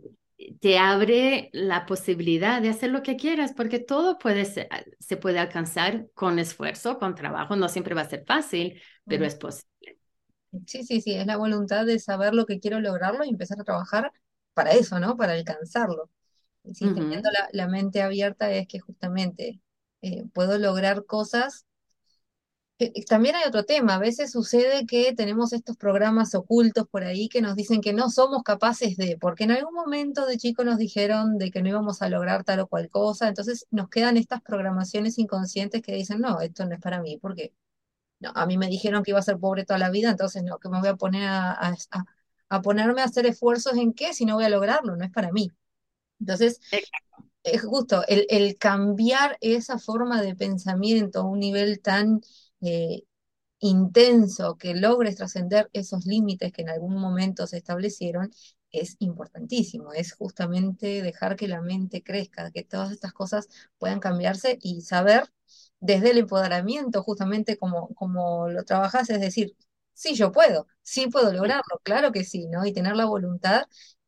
te 0.60 0.78
abre 0.78 1.50
la 1.54 1.86
posibilidad 1.86 2.62
de 2.62 2.70
hacer 2.70 2.92
lo 2.92 3.04
que 3.04 3.16
quieras, 3.16 3.54
porque 3.56 3.80
todo 3.80 4.18
puede 4.18 4.46
ser, 4.46 4.68
se 5.00 5.18
puede 5.18 5.40
alcanzar 5.40 6.08
con 6.14 6.40
esfuerzo, 6.40 7.00
con 7.00 7.16
trabajo. 7.16 7.56
No 7.56 7.70
siempre 7.70 7.96
va 7.96 8.02
a 8.02 8.10
ser 8.10 8.26
fácil, 8.26 8.82
pero 9.06 9.26
es 9.26 9.36
posible. 9.36 10.00
Sí, 10.66 10.84
sí, 10.84 11.02
sí, 11.02 11.14
es 11.14 11.26
la 11.26 11.38
voluntad 11.38 11.86
de 11.86 12.00
saber 12.00 12.34
lo 12.34 12.46
que 12.46 12.60
quiero 12.60 12.80
lograrlo 12.80 13.24
y 13.24 13.30
empezar 13.30 13.60
a 13.60 13.64
trabajar 13.64 14.12
para 14.54 14.72
eso, 14.72 15.00
¿no? 15.00 15.18
Para 15.18 15.34
alcanzarlo. 15.34 16.10
Si 16.74 16.92
teniendo 16.94 17.30
la, 17.52 17.68
mente 17.68 18.02
abierta 18.02 18.52
es 18.52 18.68
que 18.68 18.80
justamente 18.80 19.62
eh, 20.02 20.24
puedo 20.34 20.58
lograr 20.58 21.06
cosas 21.06 21.66
también 23.08 23.36
hay 23.36 23.44
otro 23.48 23.64
tema, 23.64 23.96
a 23.96 24.00
veces 24.00 24.32
sucede 24.32 24.86
que 24.86 25.14
tenemos 25.14 25.54
estos 25.54 25.78
programas 25.78 26.36
ocultos 26.36 26.86
por 26.90 27.04
ahí 27.06 27.30
que 27.30 27.42
nos 27.42 27.56
dicen 27.56 27.80
que 27.80 27.94
no 27.94 28.10
somos 28.10 28.44
capaces 28.44 28.98
de, 28.98 29.18
porque 29.20 29.46
en 29.46 29.52
algún 29.52 29.74
momento 29.74 30.26
de 30.26 30.38
chico 30.38 30.66
nos 30.66 30.78
dijeron 30.78 31.38
de 31.38 31.52
que 31.52 31.62
no 31.62 31.70
íbamos 31.70 32.02
a 32.02 32.10
lograr 32.10 32.44
tal 32.44 32.60
o 32.60 32.68
cual 32.68 32.90
cosa, 32.90 33.30
entonces 33.30 33.66
nos 33.72 33.88
quedan 33.90 34.18
estas 34.18 34.42
programaciones 34.42 35.18
inconscientes 35.18 35.82
que 35.82 35.94
dicen, 35.94 36.20
no, 36.20 36.42
esto 36.42 36.66
no 36.66 36.76
es 36.76 36.82
para 36.82 37.02
mí, 37.02 37.18
porque 37.18 37.54
no, 38.20 38.32
a 38.36 38.46
mí 38.46 38.58
me 38.58 38.68
dijeron 38.68 39.04
que 39.04 39.12
iba 39.12 39.20
a 39.20 39.24
ser 39.24 39.40
pobre 39.40 39.66
toda 39.66 39.80
la 39.80 39.90
vida, 39.90 40.10
entonces 40.12 40.44
no, 40.44 40.60
que 40.60 40.70
me 40.70 40.80
voy 40.80 40.90
a 40.90 40.96
poner 40.96 41.30
a, 41.30 41.74
a, 42.50 42.62
ponerme 42.62 43.02
a 43.02 43.06
hacer 43.06 43.26
esfuerzos 43.26 43.78
en 43.78 43.94
qué 43.94 44.14
si 44.14 44.26
no 44.26 44.36
voy 44.36 44.46
a 44.46 44.50
lograrlo, 44.50 44.96
no 44.98 45.06
es 45.06 45.12
para 45.12 45.32
mí. 45.32 45.50
Entonces, 46.20 46.60
es 47.44 47.64
justo 47.64 48.04
el, 48.08 48.26
el 48.30 48.58
cambiar 48.58 49.38
esa 49.42 49.80
forma 49.80 50.22
de 50.22 50.36
pensamiento 50.36 51.22
a 51.22 51.26
un 51.26 51.40
nivel 51.40 51.82
tan 51.82 52.22
eh, 52.62 53.04
intenso 53.60 54.58
que 54.58 54.76
logres 54.76 55.16
trascender 55.18 55.70
esos 55.74 56.06
límites 56.06 56.52
que 56.54 56.62
en 56.64 56.70
algún 56.70 56.96
momento 57.00 57.48
se 57.48 57.58
establecieron, 57.58 58.32
es 58.72 58.98
importantísimo, 59.00 59.94
es 59.94 60.14
justamente 60.14 61.02
dejar 61.02 61.36
que 61.38 61.48
la 61.48 61.62
mente 61.62 62.04
crezca, 62.04 62.52
que 62.52 62.64
todas 62.64 62.92
estas 62.92 63.14
cosas 63.14 63.48
puedan 63.78 64.00
cambiarse 64.00 64.58
y 64.62 64.82
saber 64.82 65.26
desde 65.80 66.12
el 66.12 66.18
empoderamiento, 66.20 67.04
justamente 67.04 67.58
como, 67.58 67.90
como 67.96 68.50
lo 68.50 68.64
trabajas, 68.64 69.10
es 69.10 69.22
decir, 69.22 69.56
sí, 69.94 70.16
yo 70.16 70.32
puedo, 70.32 70.68
sí 70.82 71.08
puedo 71.08 71.32
lograrlo, 71.34 71.80
claro 71.84 72.12
que 72.12 72.24
sí, 72.24 72.48
¿no? 72.48 72.66
Y 72.66 72.74
tener 72.74 72.96
la 72.96 73.06
voluntad 73.06 73.64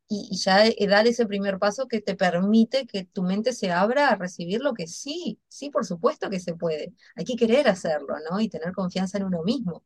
y, 0.07 0.37
ya 0.37 0.63
dar 0.87 1.07
ese 1.07 1.25
primer 1.25 1.59
paso 1.59 1.87
que 1.87 2.01
te 2.01 2.15
permite 2.15 2.85
que 2.87 3.05
tu 3.05 3.23
mente 3.23 3.53
se 3.53 3.71
abra 3.71 4.09
a 4.09 4.15
recibir 4.15 4.61
lo 4.61 4.73
que 4.73 4.87
sí, 4.87 5.39
sí, 5.47 5.69
por 5.69 5.85
supuesto 5.85 6.29
que 6.29 6.39
se 6.39 6.55
puede. 6.55 6.93
Hay 7.15 7.25
que 7.25 7.35
querer 7.35 7.67
hacerlo, 7.67 8.15
¿no? 8.29 8.39
Y 8.39 8.49
tener 8.49 8.71
confianza 8.73 9.17
en 9.17 9.25
uno 9.25 9.43
mismo. 9.43 9.83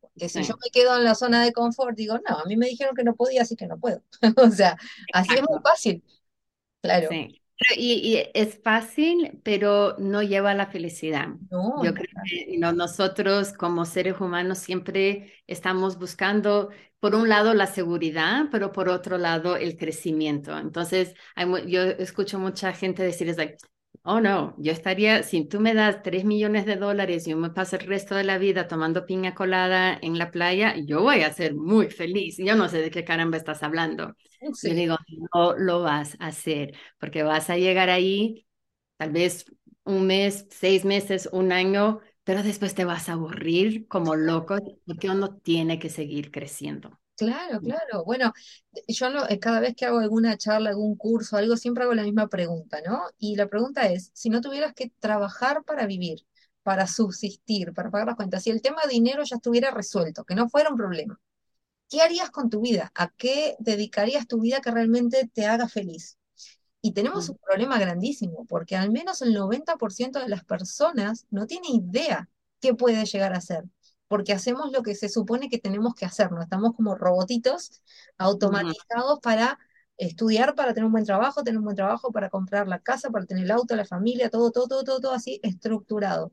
Porque 0.00 0.28
si 0.28 0.42
yo 0.42 0.54
me 0.62 0.70
quedo 0.70 0.96
en 0.96 1.04
la 1.04 1.14
zona 1.14 1.44
de 1.44 1.52
confort, 1.52 1.96
digo, 1.96 2.18
no, 2.28 2.38
a 2.38 2.44
mí 2.44 2.56
me 2.56 2.66
dijeron 2.66 2.94
que 2.94 3.04
no 3.04 3.14
podía, 3.14 3.42
así 3.42 3.56
que 3.56 3.66
no 3.66 3.78
puedo. 3.78 4.02
o 4.36 4.50
sea, 4.50 4.76
así 5.12 5.34
es 5.34 5.42
muy 5.48 5.60
fácil. 5.62 6.04
Claro. 6.80 7.08
Sí. 7.10 7.41
Y, 7.76 8.22
es 8.34 8.60
fácil, 8.62 9.40
pero 9.42 9.96
no 9.98 10.22
lleva 10.22 10.52
a 10.52 10.54
la 10.54 10.66
felicidad. 10.66 11.28
Yo 11.50 11.94
creo 11.94 12.08
que 12.24 12.58
nosotros 12.58 13.52
como 13.52 13.84
seres 13.84 14.20
humanos 14.20 14.58
siempre 14.58 15.32
estamos 15.46 15.98
buscando, 15.98 16.70
por 17.00 17.14
un 17.14 17.28
lado, 17.28 17.54
la 17.54 17.66
seguridad, 17.66 18.46
pero 18.50 18.72
por 18.72 18.88
otro 18.88 19.18
lado, 19.18 19.56
el 19.56 19.76
crecimiento. 19.76 20.56
Entonces, 20.56 21.14
yo 21.66 21.82
escucho 21.82 22.38
mucha 22.38 22.72
gente 22.72 23.02
decir, 23.02 23.28
es 23.28 23.36
like, 23.36 23.56
Oh, 24.04 24.20
no, 24.20 24.54
yo 24.58 24.72
estaría, 24.72 25.22
si 25.22 25.44
tú 25.44 25.60
me 25.60 25.74
das 25.74 26.02
3 26.02 26.24
millones 26.24 26.66
de 26.66 26.74
dólares 26.76 27.26
y 27.26 27.30
yo 27.30 27.36
me 27.36 27.50
paso 27.50 27.76
el 27.76 27.86
resto 27.86 28.16
de 28.16 28.24
la 28.24 28.36
vida 28.36 28.66
tomando 28.66 29.06
piña 29.06 29.32
colada 29.34 29.96
en 30.02 30.18
la 30.18 30.32
playa, 30.32 30.74
yo 30.76 31.02
voy 31.02 31.22
a 31.22 31.32
ser 31.32 31.54
muy 31.54 31.88
feliz. 31.88 32.36
Yo 32.38 32.56
no 32.56 32.68
sé 32.68 32.78
de 32.78 32.90
qué 32.90 33.04
caramba 33.04 33.36
estás 33.36 33.62
hablando. 33.62 34.16
Yo 34.60 34.74
digo, 34.74 34.96
no 35.34 35.54
lo 35.56 35.82
vas 35.82 36.16
a 36.18 36.26
hacer, 36.28 36.74
porque 36.98 37.22
vas 37.22 37.48
a 37.48 37.56
llegar 37.58 37.90
ahí, 37.90 38.44
tal 38.96 39.12
vez 39.12 39.46
un 39.84 40.06
mes, 40.08 40.46
seis 40.50 40.84
meses, 40.84 41.28
un 41.32 41.52
año, 41.52 42.00
pero 42.24 42.42
después 42.42 42.74
te 42.74 42.84
vas 42.84 43.08
a 43.08 43.12
aburrir 43.14 43.86
como 43.88 44.16
loco, 44.16 44.56
porque 44.86 45.10
uno 45.10 45.36
tiene 45.38 45.78
que 45.78 45.90
seguir 45.90 46.30
creciendo. 46.32 47.00
Claro, 47.16 47.60
claro. 47.60 48.04
Bueno, 48.04 48.32
yo 48.88 49.06
eh, 49.28 49.38
cada 49.38 49.60
vez 49.60 49.76
que 49.76 49.84
hago 49.86 49.98
alguna 49.98 50.36
charla, 50.36 50.70
algún 50.70 50.96
curso, 50.96 51.36
algo, 51.36 51.56
siempre 51.56 51.84
hago 51.84 51.94
la 51.94 52.02
misma 52.02 52.28
pregunta, 52.28 52.80
¿no? 52.84 53.02
Y 53.18 53.36
la 53.36 53.46
pregunta 53.48 53.86
es, 53.92 54.10
si 54.14 54.28
no 54.30 54.40
tuvieras 54.40 54.74
que 54.74 54.90
trabajar 54.98 55.62
para 55.64 55.86
vivir, 55.86 56.26
para 56.62 56.86
subsistir, 56.86 57.72
para 57.74 57.90
pagar 57.90 58.08
las 58.08 58.16
cuentas, 58.16 58.42
si 58.42 58.50
el 58.50 58.62
tema 58.62 58.82
de 58.82 58.90
dinero 58.94 59.22
ya 59.24 59.36
estuviera 59.36 59.70
resuelto, 59.70 60.24
que 60.24 60.34
no 60.34 60.48
fuera 60.48 60.70
un 60.70 60.76
problema, 60.76 61.20
¿qué 61.88 62.02
harías 62.02 62.30
con 62.30 62.50
tu 62.50 62.60
vida? 62.62 62.92
¿A 62.94 63.10
qué 63.10 63.56
dedicarías 63.60 64.26
tu 64.28 64.40
vida 64.40 64.60
que 64.60 64.70
realmente 64.70 65.30
te 65.32 65.46
haga 65.46 65.68
feliz? 65.68 66.18
Y 66.82 66.92
tenemos 66.92 67.28
mm. 67.28 67.32
un 67.32 67.38
problema 67.38 67.78
grandísimo, 67.78 68.46
porque 68.46 68.76
al 68.76 68.90
menos 68.90 69.22
el 69.22 69.34
90% 69.34 70.20
de 70.20 70.28
las 70.28 70.44
personas 70.44 71.26
no 71.30 71.46
tiene 71.46 71.68
idea 71.70 72.30
qué 72.60 72.74
puede 72.74 73.04
llegar 73.06 73.34
a 73.34 73.40
ser 73.40 73.64
porque 74.12 74.34
hacemos 74.34 74.70
lo 74.72 74.82
que 74.82 74.94
se 74.94 75.08
supone 75.08 75.48
que 75.48 75.58
tenemos 75.58 75.94
que 75.94 76.04
hacer, 76.04 76.30
¿no? 76.32 76.42
Estamos 76.42 76.74
como 76.76 76.94
robotitos 76.94 77.82
automatizados 78.18 79.20
para 79.22 79.58
estudiar, 79.96 80.54
para 80.54 80.74
tener 80.74 80.84
un 80.84 80.92
buen 80.92 81.06
trabajo, 81.06 81.42
tener 81.42 81.56
un 81.58 81.64
buen 81.64 81.76
trabajo, 81.76 82.12
para 82.12 82.28
comprar 82.28 82.68
la 82.68 82.80
casa, 82.80 83.08
para 83.10 83.24
tener 83.24 83.44
el 83.44 83.50
auto, 83.50 83.74
la 83.74 83.86
familia, 83.86 84.28
todo, 84.28 84.50
todo, 84.52 84.68
todo, 84.68 84.84
todo, 84.84 85.00
todo 85.00 85.12
así 85.14 85.40
estructurado. 85.42 86.30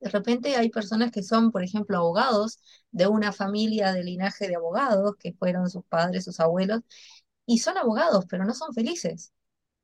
De 0.00 0.10
repente 0.10 0.56
hay 0.56 0.70
personas 0.70 1.10
que 1.12 1.24
son, 1.24 1.50
por 1.52 1.64
ejemplo, 1.64 1.96
abogados 1.98 2.60
de 2.92 3.08
una 3.08 3.32
familia 3.32 3.92
de 3.92 4.04
linaje 4.04 4.48
de 4.48 4.56
abogados, 4.56 5.16
que 5.18 5.32
fueron 5.34 5.70
sus 5.70 5.84
padres, 5.86 6.24
sus 6.24 6.40
abuelos, 6.40 6.82
y 7.46 7.58
son 7.58 7.78
abogados, 7.78 8.26
pero 8.30 8.44
no 8.44 8.54
son 8.54 8.74
felices. 8.74 9.32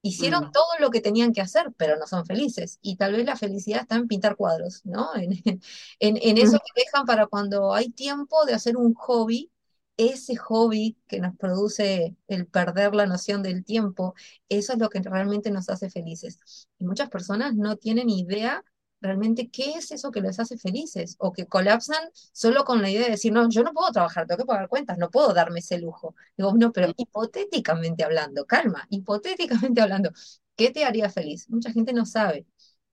Hicieron 0.07 0.47
mm. 0.47 0.53
todo 0.53 0.67
lo 0.79 0.91
que 0.91 1.01
tenían 1.01 1.33
que 1.33 1.41
hacer, 1.41 1.73
pero 1.77 1.97
no 1.99 2.07
son 2.07 2.25
felices. 2.25 2.79
Y 2.81 2.97
tal 2.97 3.13
vez 3.13 3.27
la 3.27 3.37
felicidad 3.37 3.81
está 3.83 3.97
en 3.97 4.07
pintar 4.07 4.37
cuadros, 4.37 4.83
¿no? 4.85 5.11
En, 5.99 6.19
en, 6.23 6.39
eso 6.39 6.59
que 6.59 6.83
dejan 6.85 7.07
para 7.07 7.27
cuando 7.27 7.75
hay 7.75 7.89
tiempo 7.91 8.45
de 8.45 8.55
hacer 8.55 8.77
un 8.77 8.95
hobby, 8.95 9.51
ese 9.97 10.37
hobby 10.37 10.97
que 11.09 11.21
nos 11.21 11.37
produce 11.37 12.15
el 12.29 12.47
perder 12.47 12.95
la 12.95 13.07
noción 13.07 13.43
del 13.43 13.65
tiempo, 13.65 14.15
eso 14.49 14.75
es 14.75 14.79
lo 14.79 14.91
que 14.91 15.01
realmente 15.01 15.51
nos 15.51 15.69
hace 15.71 15.91
felices. 15.91 16.39
Y 16.79 16.85
muchas 16.85 17.09
personas 17.09 17.55
no 17.55 17.77
tienen 17.77 18.11
idea 18.11 18.63
realmente 19.01 19.51
qué 19.51 19.73
es 19.73 19.91
eso 19.93 20.11
que 20.11 20.21
les 20.21 20.39
hace 20.41 20.59
felices 20.59 21.17
o 21.19 21.33
que 21.33 21.47
colapsan 21.47 21.99
solo 22.33 22.65
con 22.65 22.83
la 22.83 22.91
idea 22.91 23.05
de 23.05 23.11
decir, 23.13 23.33
no, 23.33 23.49
yo 23.49 23.63
no 23.63 23.73
puedo 23.73 23.91
trabajar, 23.93 24.27
tengo 24.27 24.39
que 24.39 24.47
pagar 24.47 24.69
cuentas, 24.69 24.99
no 24.99 25.11
puedo 25.11 25.33
darme 25.35 25.61
ese 25.61 25.79
lujo. 25.79 26.15
Digo, 26.37 26.55
no, 26.55 26.73
pero 26.73 26.93
hipotéticamente 26.97 28.05
hablando, 28.05 28.47
calma, 28.47 28.87
hipotéticamente 28.91 29.81
hablando, 29.81 30.11
¿qué 30.57 30.71
te 30.71 30.85
haría 30.85 31.11
feliz? 31.11 31.49
Mucha 31.51 31.73
gente 31.73 31.93
no 31.93 32.07
sabe. 32.07 32.47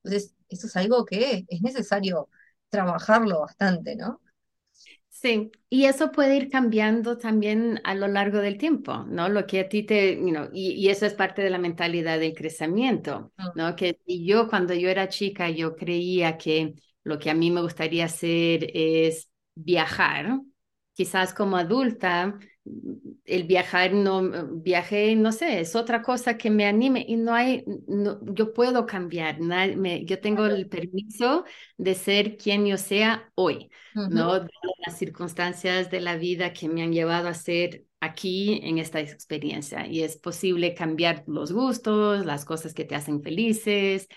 Entonces, 0.03 0.33
eso 0.49 0.67
es 0.67 0.75
algo 0.75 1.05
que 1.05 1.45
es 1.47 1.61
necesario 1.61 2.29
trabajarlo 2.69 3.41
bastante, 3.41 3.95
¿no? 3.95 4.21
Sí, 5.23 5.53
y 5.69 5.85
eso 5.85 6.11
puede 6.11 6.35
ir 6.35 6.49
cambiando 6.49 7.17
también 7.17 7.79
a 7.85 7.95
lo 7.95 8.09
largo 8.09 8.39
del 8.39 8.57
tiempo, 8.57 9.05
¿no? 9.07 9.29
Lo 9.29 9.47
que 9.47 9.61
a 9.61 9.69
ti 9.69 9.83
te, 9.83 10.17
you 10.17 10.49
y, 10.51 10.89
eso 10.89 11.05
es 11.05 11.13
parte 11.13 11.41
de 11.41 11.49
la 11.49 11.59
mentalidad 11.59 12.19
del 12.19 12.33
crecimiento, 12.33 13.31
ah. 13.37 13.53
¿no? 13.55 13.73
Que 13.77 13.97
yo 14.05 14.49
cuando 14.49 14.73
yo 14.73 14.89
era 14.89 15.07
chica, 15.07 15.49
yo 15.49 15.77
creía 15.77 16.37
que 16.37 16.73
lo 17.05 17.19
que 17.19 17.29
a 17.29 17.35
mí 17.35 17.51
me 17.51 17.61
gustaría 17.61 18.03
hacer 18.03 18.69
es 18.73 19.29
viajar. 19.55 20.41
Quizás 20.91 21.33
como 21.33 21.55
adulta, 21.55 22.37
el 23.25 23.43
viajar 23.43 23.93
no, 23.93 24.47
viaje, 24.47 25.15
no 25.15 25.31
sé, 25.31 25.59
es 25.59 25.75
otra 25.75 26.01
cosa 26.01 26.37
que 26.37 26.49
me 26.49 26.65
anime 26.65 27.05
y 27.07 27.17
no 27.17 27.33
hay, 27.33 27.65
no, 27.87 28.19
yo 28.33 28.53
puedo 28.53 28.85
cambiar, 28.85 29.39
yo 30.05 30.19
tengo 30.19 30.45
el 30.45 30.67
permiso 30.67 31.45
de 31.77 31.95
ser 31.95 32.37
quien 32.37 32.65
yo 32.65 32.77
sea 32.77 33.31
hoy. 33.35 33.69
¿no? 33.95 34.39
De 34.39 34.49
las 34.85 34.97
circunstancias 34.97 35.91
de 35.91 36.01
la 36.01 36.17
vida 36.17 36.53
que 36.53 36.67
me 36.67 36.81
han 36.81 36.93
llevado 36.93 37.27
a 37.27 37.33
ser 37.33 37.85
aquí 37.99 38.59
en 38.63 38.77
esta 38.77 38.99
experiencia. 38.99 39.87
Y 39.87 40.01
es 40.01 40.17
posible 40.17 40.73
cambiar 40.73 41.23
los 41.27 41.51
gustos, 41.51 42.25
las 42.25 42.45
cosas 42.45 42.73
que 42.73 42.85
te 42.85 42.95
hacen 42.95 43.21
felices, 43.21 44.07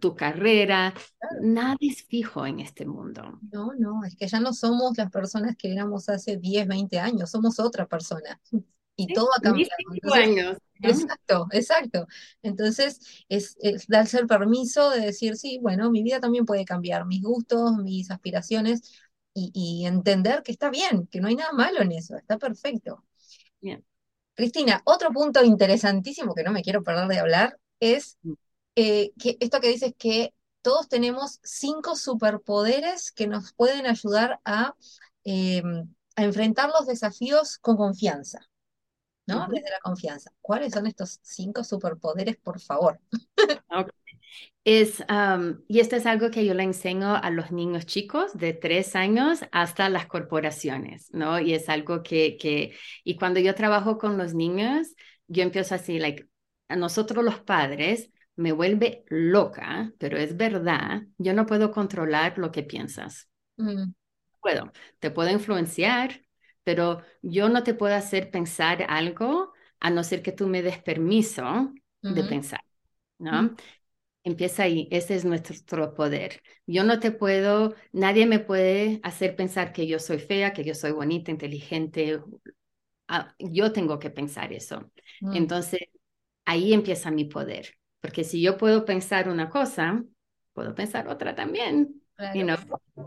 tu 0.00 0.14
carrera. 0.14 0.94
Nada 1.40 1.76
es 1.80 2.04
fijo 2.04 2.46
en 2.46 2.60
este 2.60 2.84
mundo. 2.86 3.38
No, 3.50 3.72
no, 3.78 4.04
es 4.04 4.16
que 4.16 4.26
ya 4.28 4.40
no 4.40 4.52
somos 4.52 4.96
las 4.98 5.10
personas 5.10 5.56
que 5.56 5.72
éramos 5.72 6.08
hace 6.08 6.36
10, 6.36 6.68
20 6.68 6.98
años, 6.98 7.30
somos 7.30 7.58
otra 7.58 7.86
persona. 7.86 8.40
Y 8.94 9.06
todo 9.14 9.30
ha 9.34 9.40
cambiado. 9.40 9.70
años. 10.12 10.58
Exacto, 10.74 11.46
exacto. 11.50 12.06
Entonces, 12.42 13.24
es, 13.30 13.56
es, 13.60 13.86
darse 13.86 14.18
el 14.18 14.26
permiso 14.26 14.90
de 14.90 15.00
decir, 15.00 15.36
sí, 15.36 15.58
bueno, 15.62 15.90
mi 15.90 16.02
vida 16.02 16.20
también 16.20 16.44
puede 16.44 16.66
cambiar, 16.66 17.06
mis 17.06 17.22
gustos, 17.22 17.78
mis 17.78 18.10
aspiraciones, 18.10 18.82
y, 19.34 19.86
entender 19.86 20.42
que 20.42 20.52
está 20.52 20.68
bien, 20.68 21.06
que 21.06 21.20
no 21.20 21.28
hay 21.28 21.36
nada 21.36 21.52
malo 21.52 21.80
en 21.80 21.92
eso, 21.92 22.16
está 22.16 22.38
perfecto. 22.38 23.02
Bien. 23.60 23.82
Cristina, 24.34 24.82
otro 24.84 25.10
punto 25.10 25.42
interesantísimo 25.42 26.34
que 26.34 26.42
no 26.42 26.52
me 26.52 26.62
quiero 26.62 26.82
perder 26.82 27.08
de 27.08 27.18
hablar 27.18 27.58
es 27.80 28.18
mm. 28.22 28.32
Eh, 28.76 29.12
que 29.18 29.36
esto 29.40 29.60
que 29.60 29.68
dices 29.68 29.94
que 29.98 30.34
todos 30.62 30.88
tenemos 30.88 31.40
cinco 31.42 31.96
superpoderes 31.96 33.12
que 33.12 33.26
nos 33.26 33.52
pueden 33.52 33.86
ayudar 33.86 34.40
a, 34.44 34.74
em, 35.24 35.88
a 36.16 36.24
enfrentar 36.24 36.70
los 36.70 36.86
desafíos 36.86 37.58
con 37.58 37.76
confianza, 37.76 38.40
¿no? 39.26 39.44
Ujú. 39.44 39.52
Desde 39.52 39.70
la 39.70 39.80
confianza. 39.82 40.30
¿Cuáles 40.40 40.72
son 40.72 40.86
estos 40.86 41.18
cinco 41.22 41.64
superpoderes, 41.64 42.36
por 42.38 42.60
favor? 42.60 43.00
Ok. 43.74 43.90
Es, 44.64 45.04
am, 45.08 45.64
y 45.68 45.80
esto 45.80 45.96
es 45.96 46.06
algo 46.06 46.30
que 46.30 46.46
yo 46.46 46.54
le 46.54 46.62
enseño 46.62 47.16
a 47.16 47.30
los 47.30 47.50
niños 47.52 47.86
chicos 47.86 48.36
de 48.38 48.52
tres 48.52 48.94
años 48.96 49.40
hasta 49.52 49.88
las 49.88 50.06
corporaciones, 50.06 51.08
¿no? 51.12 51.40
Y 51.40 51.54
es 51.54 51.68
algo 51.68 52.02
que, 52.02 52.36
que, 52.36 52.76
y 53.04 53.16
cuando 53.16 53.40
yo 53.40 53.54
trabajo 53.54 53.98
con 53.98 54.18
los 54.18 54.34
niños, 54.34 54.94
yo 55.26 55.42
empiezo 55.42 55.74
así, 55.74 55.98
like, 55.98 56.28
a 56.68 56.76
nosotros 56.76 57.24
los 57.24 57.40
padres 57.40 58.10
me 58.36 58.52
vuelve 58.52 59.04
loca, 59.08 59.92
pero 59.98 60.18
es 60.18 60.36
verdad, 60.36 61.02
yo 61.18 61.32
no 61.34 61.46
puedo 61.46 61.70
controlar 61.72 62.38
lo 62.38 62.52
que 62.52 62.62
piensas. 62.62 63.28
Mm, 63.58 63.92
Puedo, 64.40 64.72
te 64.98 65.10
puedo 65.10 65.30
influenciar, 65.30 66.22
pero 66.64 67.02
yo 67.22 67.48
no 67.48 67.62
te 67.62 67.74
puedo 67.74 67.94
hacer 67.94 68.30
pensar 68.30 68.84
algo 68.88 69.52
a 69.80 69.90
no 69.90 70.02
ser 70.04 70.22
que 70.22 70.32
tú 70.32 70.48
me 70.48 70.62
des 70.62 70.78
permiso 70.82 71.72
de 72.08 72.24
pensar, 72.24 72.60
mm, 73.30 73.48
¿no? 73.48 73.56
Empieza 74.24 74.64
ahí, 74.64 74.88
ese 74.92 75.16
es 75.16 75.24
nuestro 75.24 75.94
poder. 75.94 76.42
Yo 76.66 76.84
no 76.84 77.00
te 77.00 77.12
puedo, 77.12 77.74
nadie 77.92 78.26
me 78.26 78.40
puede 78.40 79.00
hacer 79.04 79.36
pensar 79.36 79.72
que 79.72 79.86
yo 79.88 79.98
soy 80.00 80.18
fea, 80.20 80.52
que 80.54 80.64
yo 80.64 80.74
soy 80.74 80.92
bonita, 80.92 81.30
inteligente. 81.32 82.20
Ah, 83.08 83.34
yo 83.38 83.72
tengo 83.72 83.98
que 83.98 84.10
pensar 84.10 84.52
eso. 84.52 84.90
mm, 85.20 85.42
Entonces, 85.42 85.80
ahí 86.46 86.72
empieza 86.74 87.10
mi 87.10 87.26
poder. 87.26 87.76
Porque 88.02 88.24
si 88.24 88.42
yo 88.42 88.58
puedo 88.58 88.84
pensar 88.84 89.30
una 89.30 89.48
cosa, 89.48 90.04
puedo 90.52 90.74
pensar 90.74 91.08
otra 91.08 91.34
también. 91.34 92.02
You 92.34 92.44
claro. 92.44 92.44
know, 92.44 92.58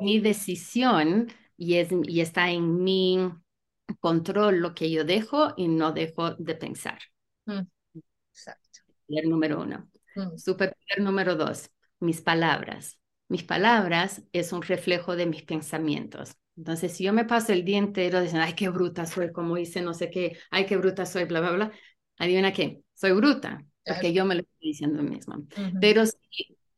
mi 0.02 0.20
decisión 0.20 1.28
y, 1.58 1.76
es, 1.76 1.90
y 2.06 2.22
está 2.22 2.50
en 2.52 2.84
mi 2.84 3.20
control 4.00 4.60
lo 4.60 4.74
que 4.76 4.92
yo 4.92 5.04
dejo 5.06 5.54
y 5.58 5.68
no 5.68 5.92
dejo 5.92 6.36
de 6.36 6.56
pensar. 6.56 7.00
Mm, 7.46 7.68
exacto. 8.32 8.80
El 9.08 9.30
número 9.30 9.62
uno. 9.62 9.90
Mm, 10.16 10.38
Superpoder 10.38 11.02
número 11.02 11.36
dos, 11.36 11.72
mis 12.00 12.22
palabras. 12.22 13.00
Mis 13.30 13.44
palabras 13.44 14.24
es 14.34 14.54
un 14.54 14.62
reflejo 14.62 15.16
de 15.16 15.26
mis 15.28 15.44
pensamientos. 15.44 16.36
Entonces, 16.58 16.94
si 16.94 17.04
yo 17.04 17.14
me 17.14 17.26
paso 17.26 17.54
el 17.54 17.66
día 17.66 17.78
entero 17.80 18.22
diciendo, 18.22 18.46
ay, 18.48 18.54
qué 18.54 18.70
bruta 18.70 19.06
soy, 19.06 19.32
como 19.32 19.58
hice 19.58 19.82
no 19.82 19.94
sé 19.94 20.10
qué, 20.10 20.38
ay, 20.52 20.66
qué 20.66 20.78
bruta 20.78 21.06
soy, 21.06 21.26
bla, 21.26 21.42
bla, 21.42 21.52
bla, 21.52 21.72
adivina 22.18 22.54
qué, 22.54 22.84
soy 22.94 23.12
bruta. 23.14 23.66
Porque 23.86 24.14
yo 24.14 24.26
me 24.26 24.36
lo 24.36 24.42
estoy 24.42 24.70
diciendo 24.70 25.02
mí 25.04 25.12
misma. 25.16 25.42
Ujú, 25.58 25.80
Pero 25.80 26.06
si 26.06 26.18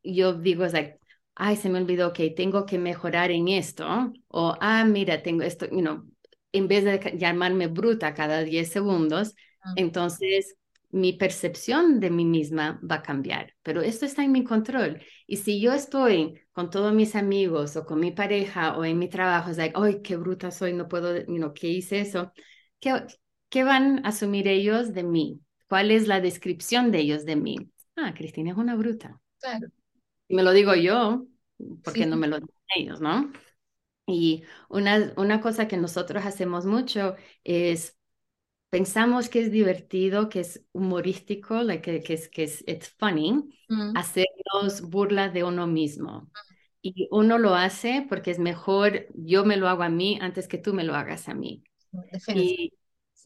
yo 0.04 0.34
digo, 0.34 0.66
es 0.66 0.74
like, 0.74 1.00
ay, 1.36 1.56
se 1.56 1.70
me 1.70 1.80
olvidó 1.80 2.14
que 2.14 2.30
tengo 2.32 2.66
que 2.66 2.78
mejorar 2.80 3.32
en 3.32 3.48
esto, 3.48 3.86
o, 4.28 4.56
ah, 4.62 4.86
mira, 4.86 5.22
tengo 5.24 5.44
esto, 5.44 5.66
you 5.70 5.82
know, 5.82 6.06
en 6.52 6.68
vez 6.68 6.84
de 6.86 7.18
llamarme 7.18 7.68
bruta 7.68 8.14
cada 8.14 8.44
10 8.44 8.70
segundos, 8.72 9.36
mm, 9.66 9.76
entonces 9.76 10.56
mi 10.90 11.14
percepción 11.14 12.00
de 12.00 12.10
mí 12.10 12.26
misma 12.26 12.80
va 12.90 12.96
a 12.96 13.02
cambiar, 13.04 13.54
pero 13.62 13.82
esto 13.82 14.06
está 14.06 14.24
en 14.24 14.32
mi 14.32 14.44
control. 14.44 15.02
Y 15.28 15.38
si 15.38 15.60
yo 15.62 15.74
estoy 15.74 16.40
con 16.54 16.70
todos 16.70 16.94
mis 16.94 17.16
amigos 17.16 17.76
o 17.76 17.86
con 17.86 18.00
mi 18.00 18.12
pareja 18.12 18.78
o 18.78 18.86
en 18.86 18.98
mi 18.98 19.10
trabajo, 19.10 19.52
es 19.52 19.58
like, 19.58 19.76
ay, 19.78 20.02
qué 20.02 20.16
bruta 20.16 20.50
soy, 20.52 20.74
no 20.74 20.88
puedo, 20.88 21.16
you 21.26 21.36
know, 21.38 21.54
¿qué 21.54 21.68
hice 21.68 22.00
eso? 22.02 22.32
¿Qué, 22.80 22.94
qué 23.50 23.64
van 23.64 24.06
a 24.06 24.10
asumir 24.10 24.48
ellos 24.48 24.94
de 24.94 25.04
mí? 25.04 25.42
¿Cuál 25.70 25.92
es 25.92 26.08
la 26.08 26.22
descripción 26.22 26.92
de 26.92 27.00
ellos 27.00 27.26
de 27.26 27.36
mí? 27.38 27.58
Ah, 27.96 28.14
Cristina 28.16 28.52
es 28.52 28.58
una 28.58 28.76
bruta. 28.76 29.22
claro. 29.40 29.68
Y 30.28 30.36
me 30.36 30.44
lo 30.44 30.52
digo 30.54 30.76
yo, 30.76 31.28
porque 31.84 32.06
Sí. 32.06 32.08
no 32.08 32.18
me 32.18 32.28
lo 32.28 32.40
dicen 32.40 32.56
ellos, 32.76 33.02
¿no? 33.02 33.32
Y 34.08 34.44
una, 34.70 35.14
una 35.18 35.42
cosa 35.42 35.68
que 35.68 35.78
nosotros 35.78 36.26
hacemos 36.26 36.66
mucho 36.66 37.16
es 37.44 37.98
pensamos 38.70 39.30
que 39.30 39.42
es 39.42 39.52
divertido, 39.52 40.30
que 40.30 40.42
es 40.42 40.66
humorístico, 40.74 41.64
like, 41.64 41.82
que, 41.84 42.04
que 42.04 42.14
es, 42.16 42.30
que 42.30 42.44
es 42.46 42.64
it's 42.68 42.90
funny, 43.00 43.50
Mm, 43.70 43.96
hacernos 43.96 44.82
burla 44.84 45.30
de 45.30 45.44
uno 45.46 45.68
mismo. 45.68 46.32
Y 46.82 47.08
uno 47.12 47.38
lo 47.40 47.56
hace 47.56 48.06
porque 48.10 48.32
es 48.32 48.40
mejor 48.40 49.08
yo 49.16 49.46
me 49.46 49.58
lo 49.58 49.70
hago 49.70 49.84
a 49.84 49.90
mí 49.90 50.20
antes 50.22 50.48
que 50.48 50.58
tú 50.60 50.74
me 50.74 50.84
lo 50.86 50.96
hagas 50.96 51.30
a 51.30 51.34
mí. 51.36 51.64
defensa. 52.12 52.56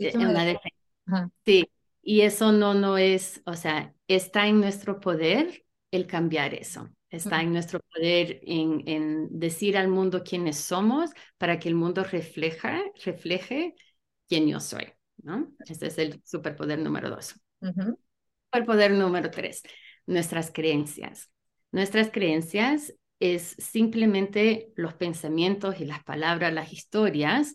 Y 0.01 0.11
de 0.11 0.27
una 0.27 0.43
defensa. 0.45 0.45
defensa. 0.45 0.77
Ajá. 1.07 1.31
Sí, 1.45 1.69
y 2.01 2.21
eso 2.21 2.51
no, 2.51 2.73
no 2.73 2.97
es, 2.97 3.41
o 3.45 3.55
sea, 3.55 3.93
está 4.07 4.47
en 4.47 4.59
nuestro 4.59 4.99
poder 4.99 5.63
el 5.91 6.07
cambiar 6.07 6.53
eso. 6.53 6.89
Está 7.09 7.41
en 7.41 7.51
nuestro 7.51 7.81
poder 7.93 8.39
en, 8.43 8.83
en 8.87 9.39
decir 9.39 9.77
al 9.77 9.89
mundo 9.89 10.23
quiénes 10.23 10.57
somos 10.57 11.11
para 11.37 11.59
que 11.59 11.67
el 11.67 11.75
mundo 11.75 12.03
refleja, 12.05 12.81
refleje 13.03 13.75
quién 14.29 14.47
yo 14.47 14.61
soy, 14.61 14.93
¿no? 15.21 15.51
Ese 15.67 15.87
es 15.87 15.97
el 15.97 16.21
superpoder 16.23 16.79
número 16.79 17.09
dos. 17.09 17.35
Superpoder 18.53 18.91
número 18.91 19.29
tres, 19.29 19.61
nuestras 20.05 20.51
creencias. 20.51 21.29
Nuestras 21.71 22.11
creencias 22.11 22.93
es 23.19 23.55
simplemente 23.59 24.71
los 24.75 24.93
pensamientos 24.93 25.79
y 25.79 25.85
las 25.85 26.03
palabras, 26.03 26.53
las 26.53 26.73
historias 26.73 27.53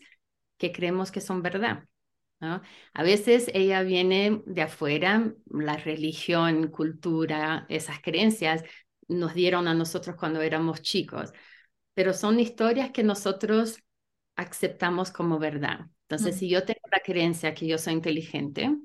que 0.59 0.73
creemos 0.73 1.11
que 1.11 1.21
son 1.21 1.43
verdad. 1.43 1.85
¿No? 2.41 2.63
A 2.95 3.03
veces 3.03 3.51
ella 3.55 3.83
viene 3.83 4.43
de 4.47 4.63
afuera, 4.63 5.33
la 5.51 5.77
religión, 5.77 6.69
cultura, 6.69 7.67
esas 7.69 8.01
creencias 8.01 8.63
nos 9.09 9.35
dieron 9.35 9.69
a 9.69 9.75
nosotros 9.75 10.17
cuando 10.17 10.41
éramos 10.43 10.83
chicos, 10.83 11.33
pero 11.95 12.13
son 12.15 12.41
historias 12.41 12.91
que 12.93 13.03
nosotros 13.05 13.79
aceptamos 14.37 15.11
como 15.13 15.39
verdad. 15.39 15.81
Entonces, 16.03 16.37
mm, 16.37 16.39
si 16.39 16.49
yo 16.49 16.65
tengo 16.65 16.81
la 16.93 17.01
creencia 17.01 17.55
que 17.55 17.67
yo 17.67 17.79
soy 17.79 17.95
inteligente, 17.95 18.77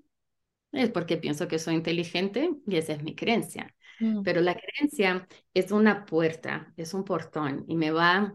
es 0.72 0.90
porque 0.90 1.18
pienso 1.18 1.48
que 1.48 1.60
soy 1.60 1.76
inteligente 1.76 2.52
y 2.68 2.78
esa 2.78 2.94
es 2.94 3.04
mi 3.04 3.16
creencia. 3.16 3.74
mm, 4.00 4.24
Pero 4.24 4.42
la 4.42 4.56
creencia 4.56 5.28
es 5.54 5.72
una 5.72 6.06
puerta, 6.06 6.74
es 6.78 6.94
un 6.94 7.04
portón 7.04 7.66
y 7.68 7.76
me 7.76 7.92
va 7.92 8.34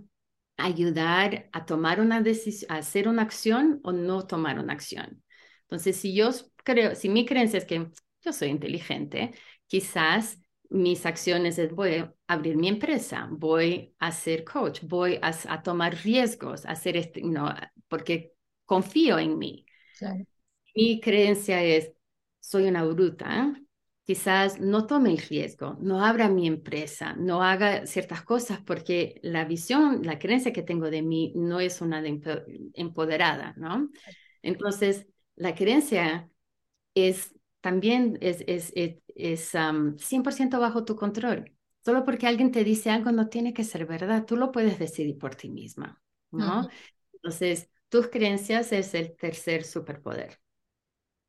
ayudar 0.57 1.49
a 1.53 1.67
tomar 1.67 2.01
una 2.01 2.21
decisión, 2.23 2.71
a 2.73 2.79
hacer 2.79 3.09
una 3.09 3.23
acción 3.23 3.81
o 3.85 3.93
no 3.93 4.27
tomar 4.27 4.59
una 4.59 4.73
acción. 4.73 5.23
Entonces, 5.63 5.97
si 5.97 6.15
yo 6.15 6.31
creo, 6.65 6.95
si 6.95 7.09
mi 7.09 7.27
creencia 7.27 7.59
es 7.59 7.65
que 7.65 7.89
yo 8.23 8.33
soy 8.33 8.49
inteligente, 8.49 9.35
quizás 9.67 10.41
mis 10.69 11.07
acciones 11.07 11.59
es 11.59 11.73
voy 11.75 11.95
a 11.97 12.15
abrir 12.27 12.57
mi 12.57 12.69
empresa, 12.69 13.29
voy 13.31 13.95
a 13.99 14.11
ser 14.13 14.45
coach, 14.45 14.81
voy 14.83 15.19
a, 15.23 15.33
a 15.49 15.63
tomar 15.63 15.95
riesgos, 16.03 16.65
a 16.67 16.71
hacer 16.73 16.97
este, 16.97 17.23
no, 17.23 17.55
porque 17.89 18.33
confío 18.65 19.19
en 19.19 19.39
mí. 19.39 19.67
claro. 19.99 20.27
Mi 20.75 21.01
creencia 21.01 21.63
es 21.63 21.93
soy 22.41 22.67
una 22.69 22.85
bruta, 22.85 23.55
quizás 24.07 24.61
no 24.61 24.87
tome 24.87 25.11
el 25.11 25.19
riesgo, 25.19 25.77
no 25.81 26.05
abra 26.05 26.29
mi 26.31 26.47
empresa, 26.47 27.15
no 27.17 27.43
haga 27.43 27.87
ciertas 27.87 28.23
cosas 28.23 28.61
porque 28.63 29.21
la 29.23 29.45
visión, 29.45 30.03
la 30.05 30.19
creencia 30.19 30.53
que 30.53 30.63
tengo 30.63 30.91
de 30.91 31.03
mí 31.03 31.33
no 31.37 31.61
es 31.61 31.81
una 31.83 32.03
de 32.03 32.21
empoderada, 32.75 33.55
¿no? 33.59 33.91
Entonces, 34.43 35.07
la 35.37 35.55
creencia 35.55 36.31
es 36.95 37.35
también 37.61 38.19
es, 38.21 38.45
es, 38.47 38.73
es, 38.77 38.97
es 39.15 39.55
um, 39.55 39.97
100% 39.99 40.61
bajo 40.61 40.85
tu 40.85 40.97
control. 40.97 41.53
Solo 41.85 42.05
porque 42.05 42.27
alguien 42.27 42.53
te 42.53 42.65
dice 42.65 42.91
algo 42.91 43.13
no 43.13 43.29
tiene 43.29 43.53
que 43.55 43.65
ser 43.65 43.87
verdad, 43.87 44.25
tú 44.27 44.37
lo 44.37 44.53
puedes 44.53 44.79
decidir 44.79 45.19
por 45.19 45.35
ti 45.37 45.49
misma, 45.51 46.03
¿no? 46.33 46.67
Ujú, 46.67 46.71
Entonces, 47.15 47.71
tus 47.89 48.09
creencias 48.09 48.73
es 48.73 48.95
el 48.95 49.17
tercer 49.17 49.65
superpoder. 49.65 50.41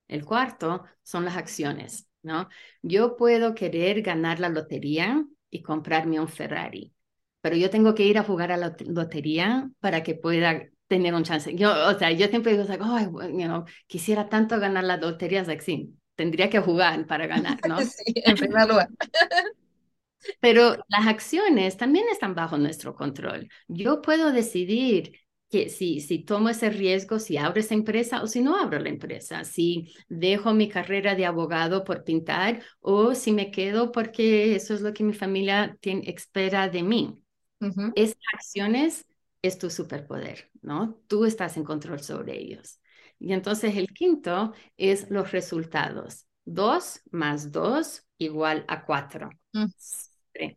El 0.07 0.25
cuarto 0.25 0.83
son 1.03 1.25
las 1.25 1.37
acciones, 1.37 2.06
¿no? 2.27 2.49
Yo 2.83 3.17
puedo 3.17 3.55
querer 3.55 4.03
ganar 4.03 4.39
la 4.39 4.49
lotería 4.49 5.25
y 5.49 5.63
comprarme 5.63 6.19
un 6.19 6.27
Ferrari, 6.27 6.93
pero 7.41 7.55
yo 7.55 7.71
tengo 7.71 7.95
que 7.95 8.03
ir 8.03 8.19
a 8.19 8.23
jugar 8.23 8.51
a 8.51 8.57
la 8.57 8.75
lotería 8.85 9.69
para 9.79 10.03
que 10.03 10.13
pueda 10.15 10.67
tener 10.87 11.13
un 11.15 11.23
chance. 11.23 11.55
Yo, 11.55 11.71
o 11.89 11.97
sea, 11.97 12.11
yo 12.11 12.27
siempre 12.27 12.55
digo, 12.57 12.65
oh, 12.81 12.99
you 13.29 13.45
know, 13.45 13.65
quisiera 13.87 14.29
tanto 14.29 14.59
ganar 14.59 14.83
la 14.83 14.97
lotería, 14.97 15.43
like, 15.43 15.63
sí, 15.63 15.95
tendría 16.15 16.49
que 16.49 16.59
jugar 16.59 17.07
para 17.07 17.27
ganar, 17.27 17.57
¿no? 17.67 17.79
Sí, 17.81 18.03
en 18.15 18.35
primer 18.35 18.67
lugar. 18.67 18.89
Pero 20.39 20.77
las 20.89 21.07
acciones 21.07 21.77
también 21.77 22.05
están 22.11 22.35
bajo 22.35 22.57
nuestro 22.57 22.95
control. 22.95 23.49
Yo 23.67 24.01
puedo 24.01 24.31
decidir 24.31 25.13
que 25.49 25.69
si, 25.69 26.01
si 26.01 26.19
tomo 26.23 26.49
ese 26.49 26.69
riesgo, 26.69 27.19
si 27.19 27.37
abro 27.37 27.59
esa 27.61 27.73
empresa 27.73 28.21
o 28.21 28.27
si 28.27 28.41
no 28.41 28.57
abro 28.57 28.79
la 28.79 28.89
empresa, 28.89 29.43
si 29.45 29.93
dejo 30.09 30.53
mi 30.53 30.67
carrera 30.69 31.15
de 31.15 31.25
abogado 31.25 31.83
por 31.83 32.03
pintar 32.03 32.61
o 32.81 33.15
si 33.15 33.31
me 33.31 33.51
quedo 33.51 33.91
porque 33.91 34.55
eso 34.55 34.73
es 34.73 34.81
lo 34.81 34.93
que 34.93 35.03
mi 35.03 35.13
familia 35.13 35.77
tiene, 35.81 36.09
espera 36.09 36.67
de 36.69 36.83
mí. 36.83 37.17
Ujú, 37.61 37.93
Esas 37.95 38.17
acciones 38.33 39.07
es 39.41 39.57
tu 39.57 39.69
superpoder, 39.69 40.51
¿no? 40.61 40.99
Tú 41.07 41.25
estás 41.25 41.57
en 41.57 41.63
control 41.63 42.01
sobre 42.01 42.37
ellos. 42.39 42.79
Y 43.19 43.33
entonces 43.33 43.75
el 43.77 43.87
quinto 43.93 44.53
es 44.77 45.09
los 45.09 45.31
resultados. 45.31 46.27
Dos 46.45 47.01
más 47.11 47.51
dos 47.51 48.05
igual 48.17 48.65
a 48.67 48.85
cuatro. 48.85 49.29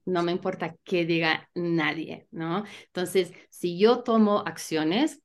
No 0.04 0.22
me 0.22 0.32
importa 0.32 0.76
qué 0.84 1.04
diga 1.04 1.48
nadie, 1.54 2.26
¿no? 2.30 2.64
Entonces, 2.86 3.32
si 3.48 3.78
yo 3.78 4.02
tomo 4.02 4.40
acciones, 4.46 5.20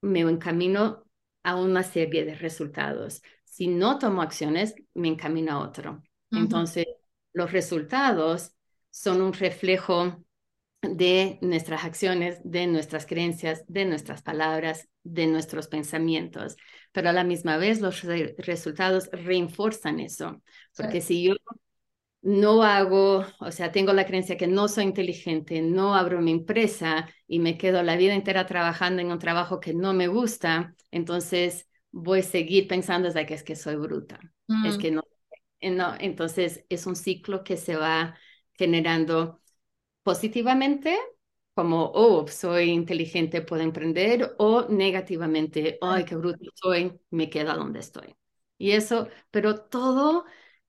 me 0.00 0.20
encamino 0.20 1.04
a 1.42 1.56
una 1.56 1.82
serie 1.82 2.24
de 2.24 2.34
resultados. 2.34 3.22
Si 3.44 3.68
no 3.68 3.98
tomo 3.98 4.22
acciones, 4.22 4.74
me 4.94 5.08
encamino 5.08 5.52
a 5.52 5.58
otro. 5.60 6.02
Entonces, 6.30 6.86
los 7.32 7.52
resultados 7.52 8.52
son 8.90 9.22
un 9.22 9.32
reflejo 9.32 10.24
de 10.82 11.38
nuestras 11.40 11.84
acciones, 11.84 12.40
de 12.44 12.66
nuestras 12.66 13.06
creencias, 13.06 13.64
de 13.66 13.84
nuestras 13.84 14.22
palabras, 14.22 14.88
de 15.02 15.26
nuestros 15.26 15.68
pensamientos. 15.68 16.56
Pero 16.92 17.08
a 17.08 17.12
la 17.12 17.24
misma 17.24 17.56
vez 17.56 17.80
los 17.80 18.02
resultados 18.02 19.10
reforzan 19.12 20.00
eso, 20.00 20.42
porque 20.76 21.00
si 21.00 21.24
yo 21.24 21.34
no 22.28 22.62
hago, 22.62 23.24
o 23.40 23.50
sea, 23.50 23.72
tengo 23.72 23.94
la 23.94 24.04
creencia 24.04 24.36
que 24.36 24.46
no 24.46 24.68
soy 24.68 24.84
inteligente, 24.84 25.62
no 25.62 25.94
abro 25.94 26.20
mi 26.20 26.30
empresa 26.30 27.08
y 27.26 27.38
me 27.38 27.56
quedo 27.56 27.82
la 27.82 27.96
vida 27.96 28.12
entera 28.12 28.44
trabajando 28.44 29.00
en 29.00 29.10
un 29.10 29.18
trabajo 29.18 29.60
que 29.60 29.72
no 29.72 29.94
me 29.94 30.08
gusta, 30.08 30.74
entonces 30.90 31.70
voy 31.90 32.18
a 32.18 32.22
seguir 32.22 32.68
pensando 32.68 33.10
que 33.26 33.32
es 33.32 33.42
que 33.42 33.56
soy 33.56 33.76
bruta, 33.76 34.20
es 34.66 34.76
mm. 34.76 34.78
que 34.78 34.90
no, 34.90 35.02
no, 35.62 35.94
entonces 35.98 36.66
es 36.68 36.86
un 36.86 36.96
ciclo 36.96 37.42
que 37.42 37.56
se 37.56 37.76
va 37.76 38.14
generando 38.52 39.40
positivamente 40.02 40.98
como, 41.54 41.90
oh, 41.94 42.26
soy 42.28 42.70
inteligente, 42.70 43.40
puedo 43.40 43.62
emprender, 43.62 44.34
o 44.38 44.68
negativamente, 44.68 45.78
ay, 45.80 46.04
qué 46.04 46.14
bruto 46.14 46.50
soy, 46.54 46.92
me 47.10 47.30
queda 47.30 47.54
donde 47.54 47.80
estoy. 47.80 48.14
Y 48.58 48.72
eso, 48.72 49.08
pero 49.30 49.62
todo 49.62 50.26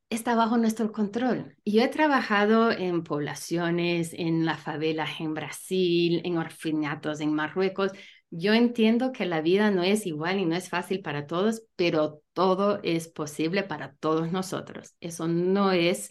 está 0.09 0.35
bajo 0.35 0.57
nuestro 0.57 0.91
control. 0.91 1.55
Yo 1.65 1.81
he 1.81 1.87
trabajado 1.87 2.71
en 2.71 3.03
poblaciones, 3.03 4.13
en 4.13 4.45
las 4.45 4.61
favelas 4.61 5.19
en 5.19 5.33
Brasil, 5.33 6.21
en 6.23 6.37
orfanatos 6.37 7.19
en 7.21 7.33
Marruecos. 7.33 7.91
Yo 8.31 8.53
entiendo 8.53 9.11
que 9.11 9.25
la 9.25 9.41
vida 9.41 9.71
no 9.71 9.83
es 9.83 10.05
igual 10.05 10.39
y 10.39 10.45
no 10.45 10.55
es 10.55 10.69
fácil 10.69 11.01
para 11.01 11.27
todos, 11.27 11.63
pero 11.75 12.21
todo 12.33 12.79
es 12.83 13.07
posible 13.07 13.63
para 13.63 13.93
todos 13.95 14.31
nosotros. 14.31 14.95
Eso 14.99 15.27
no 15.27 15.71
es 15.71 16.09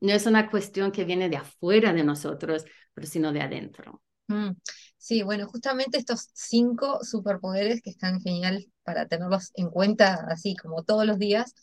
no 0.00 0.12
es 0.12 0.26
una 0.26 0.50
cuestión 0.50 0.92
que 0.92 1.04
viene 1.04 1.28
de 1.28 1.36
afuera 1.38 1.92
de 1.92 2.04
nosotros, 2.04 2.64
pero 2.94 3.06
sino 3.06 3.32
de 3.32 3.40
adentro. 3.40 4.02
Mm, 4.28 4.50
sí, 4.98 5.22
bueno, 5.22 5.46
justamente 5.46 5.98
estos 5.98 6.28
cinco 6.34 6.98
superpoderes 7.02 7.80
que 7.82 7.90
están 7.90 8.20
genial 8.20 8.66
para 8.82 9.06
tenerlos 9.06 9.52
en 9.54 9.70
cuenta 9.70 10.26
así 10.28 10.54
como 10.56 10.84
todos 10.84 11.06
los 11.06 11.18
días, 11.18 11.54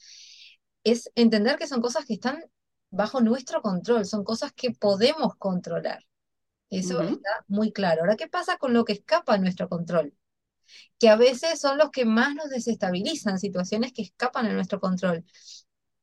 es 0.84 1.12
entender 1.16 1.58
que 1.58 1.68
son 1.68 1.82
cosas 1.82 2.06
que 2.06 2.14
están 2.14 2.44
bajo 2.90 3.22
nuestro 3.22 3.62
control, 3.62 4.06
son 4.06 4.24
cosas 4.24 4.54
que 4.54 4.72
podemos 4.72 5.36
controlar. 5.38 6.06
Eso 6.70 7.02
está 7.02 7.46
muy 7.48 7.72
claro. 7.72 8.02
Ahora, 8.02 8.16
¿qué 8.16 8.28
pasa 8.28 8.58
con 8.58 8.74
lo 8.74 8.84
que 8.84 8.94
escapa 8.94 9.36
a 9.36 9.38
nuestro 9.38 9.70
control? 9.70 10.14
Que 10.98 11.10
a 11.10 11.16
veces 11.16 11.60
son 11.60 11.78
los 11.78 11.92
que 11.92 12.06
más 12.06 12.34
nos 12.34 12.50
desestabilizan, 12.50 13.38
situaciones 13.38 13.94
que 13.94 14.02
escapan 14.02 14.48
a 14.48 14.54
nuestro 14.54 14.80
control 14.80 15.24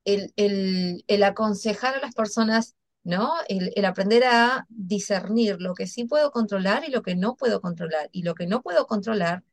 el, 0.04 1.22
aconsejar 1.22 1.96
a 1.96 2.00
las 2.00 2.14
personas, 2.14 2.76
¿no? 3.04 3.32
El, 3.48 3.84
aprender 3.84 4.24
a 4.24 4.66
discernir 4.68 5.60
lo 5.60 5.74
que 5.74 5.86
sí 5.86 6.04
puedo 6.04 6.30
controlar 6.30 6.84
y 6.86 6.90
lo 6.90 7.02
que 7.02 7.16
no 7.16 7.36
puedo 7.36 7.60
controlar. 7.60 8.08
Y 8.12 8.22
lo 8.22 8.34
que 8.34 8.46
no 8.46 8.62
puedo 8.62 8.86
controlar, 8.86 9.44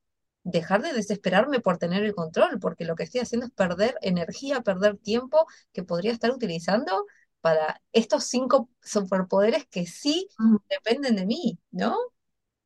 dejar 0.48 0.82
de 0.82 0.94
desesperarme 0.94 1.60
por 1.60 1.78
tener 1.78 2.04
el 2.04 2.16
control, 2.16 2.60
porque 2.60 2.86
lo 2.86 2.96
que 2.96 3.04
estoy 3.04 3.22
haciendo 3.22 3.48
es 3.48 3.52
perder 3.52 3.96
energía, 4.02 4.62
perder 4.62 4.98
tiempo 4.98 5.46
que 5.74 5.84
podría 5.84 6.12
estar 6.12 6.32
utilizando 6.32 7.06
para 7.42 7.82
estos 7.92 8.26
cinco 8.26 8.70
superpoderes 8.82 9.66
que 9.68 9.86
sí 9.86 10.28
dependen 10.70 11.16
de 11.16 11.26
mí, 11.26 11.60
¿no? 11.72 11.96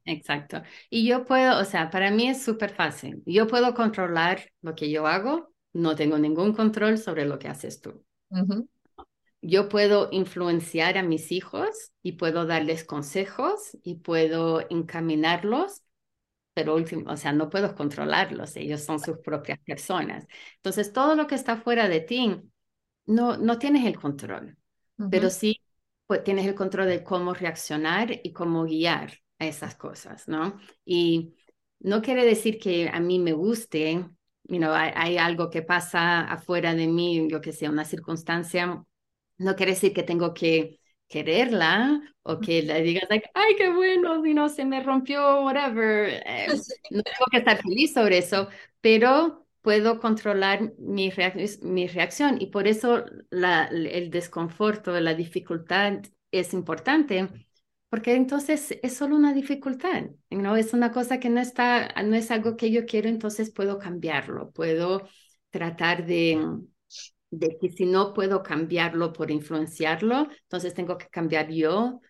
Exacto. 0.06 0.62
Y 0.90 1.08
yo 1.08 1.26
puedo, 1.26 1.60
o 1.60 1.66
sea, 1.66 1.90
para 1.90 2.12
mí 2.12 2.28
es 2.28 2.44
súper 2.44 2.74
fácil. 2.74 3.22
Yo 3.26 3.48
puedo 3.48 3.74
controlar 3.74 4.52
lo 4.62 4.76
que 4.76 4.90
yo 4.90 5.08
hago 5.08 5.52
no 5.74 5.96
tengo 5.96 6.18
ningún 6.18 6.54
control 6.54 6.98
sobre 6.98 7.26
lo 7.26 7.40
que 7.40 7.48
haces 7.48 7.82
tú. 7.82 8.04
Yo 9.42 9.70
puedo 9.70 10.10
influenciar 10.12 10.98
a 10.98 11.04
mis 11.04 11.32
hijos 11.32 11.92
y 12.04 12.14
puedo 12.14 12.46
darles 12.46 12.84
consejos 12.84 13.78
y 13.84 13.96
puedo 13.96 14.62
encaminarlos, 14.70 15.82
pero 16.54 16.76
último, 16.76 17.12
o 17.12 17.18
sea, 17.18 17.32
no 17.32 17.50
puedo 17.50 17.76
controlarlos, 17.76 18.56
ellos 18.56 18.82
son 18.82 19.00
sus 19.00 19.20
propias 19.20 19.60
personas. 19.60 20.28
Entonces, 20.58 20.92
todo 20.92 21.16
lo 21.16 21.28
que 21.28 21.36
está 21.36 21.58
fuera 21.58 21.88
de 21.88 22.02
ti, 22.02 22.42
no, 23.06 23.38
no 23.38 23.58
tienes 23.58 23.86
el 23.86 23.98
control, 23.98 24.58
pero 25.10 25.30
sí 25.30 25.62
pues, 26.08 26.24
tienes 26.24 26.46
el 26.46 26.56
control 26.56 26.88
de 26.88 27.04
cómo 27.04 27.34
reaccionar 27.34 28.20
y 28.24 28.34
cómo 28.34 28.66
guiar 28.66 29.14
a 29.40 29.48
esas 29.48 29.76
cosas, 29.76 30.28
¿no? 30.28 30.60
Y 30.86 31.36
no 31.80 32.02
quiere 32.02 32.26
decir 32.26 32.60
que 32.60 32.90
a 32.90 33.00
mí 33.00 33.18
me 33.18 33.34
guste 33.34 34.06
you 34.52 34.58
know, 34.58 34.74
hay, 34.74 35.18
algo 35.18 35.50
que 35.50 35.62
pasa 35.62 36.22
afuera 36.22 36.74
de 36.76 36.88
mí, 36.88 37.28
yo 37.30 37.40
que 37.40 37.54
sé, 37.54 37.70
una 37.70 37.86
circunstancia, 37.86 38.84
no 39.38 39.56
quiere 39.56 39.72
decir 39.72 39.94
que 39.94 40.04
tengo 40.04 40.34
que 40.34 40.81
quererla 41.12 42.02
o 42.24 42.40
que 42.40 42.62
le 42.64 42.82
digas, 42.82 43.04
like, 43.10 43.30
ay, 43.34 43.56
qué 43.58 43.70
bueno, 43.70 44.26
you 44.26 44.34
know, 44.34 44.50
se 44.50 44.66
me 44.66 44.82
rompió, 44.84 45.44
whatever. 45.44 46.24
Eh, 46.26 46.48
no 46.92 47.04
tengo 47.04 47.26
que 47.32 47.38
estar 47.38 47.62
feliz 47.62 47.94
sobre 47.94 48.20
eso, 48.20 48.48
pero 48.82 49.46
puedo 49.62 50.00
controlar 50.00 50.74
mi, 50.80 51.12
mi 51.62 51.88
reacción 51.88 52.38
y 52.42 52.48
por 52.48 52.68
eso 52.68 53.06
la, 53.30 53.66
el 53.66 54.10
desconforto, 54.10 55.00
la 55.00 55.14
dificultad 55.14 56.00
es 56.32 56.54
importante 56.54 57.30
porque 57.90 58.16
entonces 58.16 58.78
es 58.82 58.96
solo 58.96 59.16
una 59.18 59.34
dificultad, 59.34 60.04
¿no? 60.30 60.56
Es 60.56 60.74
una 60.74 60.92
cosa 60.94 61.20
que 61.20 61.30
no 61.30 61.42
está, 61.42 61.90
no 62.04 62.16
es 62.16 62.32
algo 62.32 62.56
que 62.56 62.72
yo 62.72 62.86
quiero, 62.86 63.10
entonces 63.10 63.52
puedo 63.52 63.80
cambiarlo, 63.80 64.52
puedo 64.52 65.08
tratar 65.50 66.06
de, 66.06 66.40
de 67.32 67.58
que 67.60 67.72
si 67.72 67.86
no 67.86 68.14
puedo 68.14 68.44
cambiarlo 68.44 69.14
por 69.14 69.32
influenciarlo, 69.32 70.28
entonces 70.44 70.74
tengo 70.74 70.98
que 70.98 71.08
cambiar 71.08 71.50
yo 71.50 72.02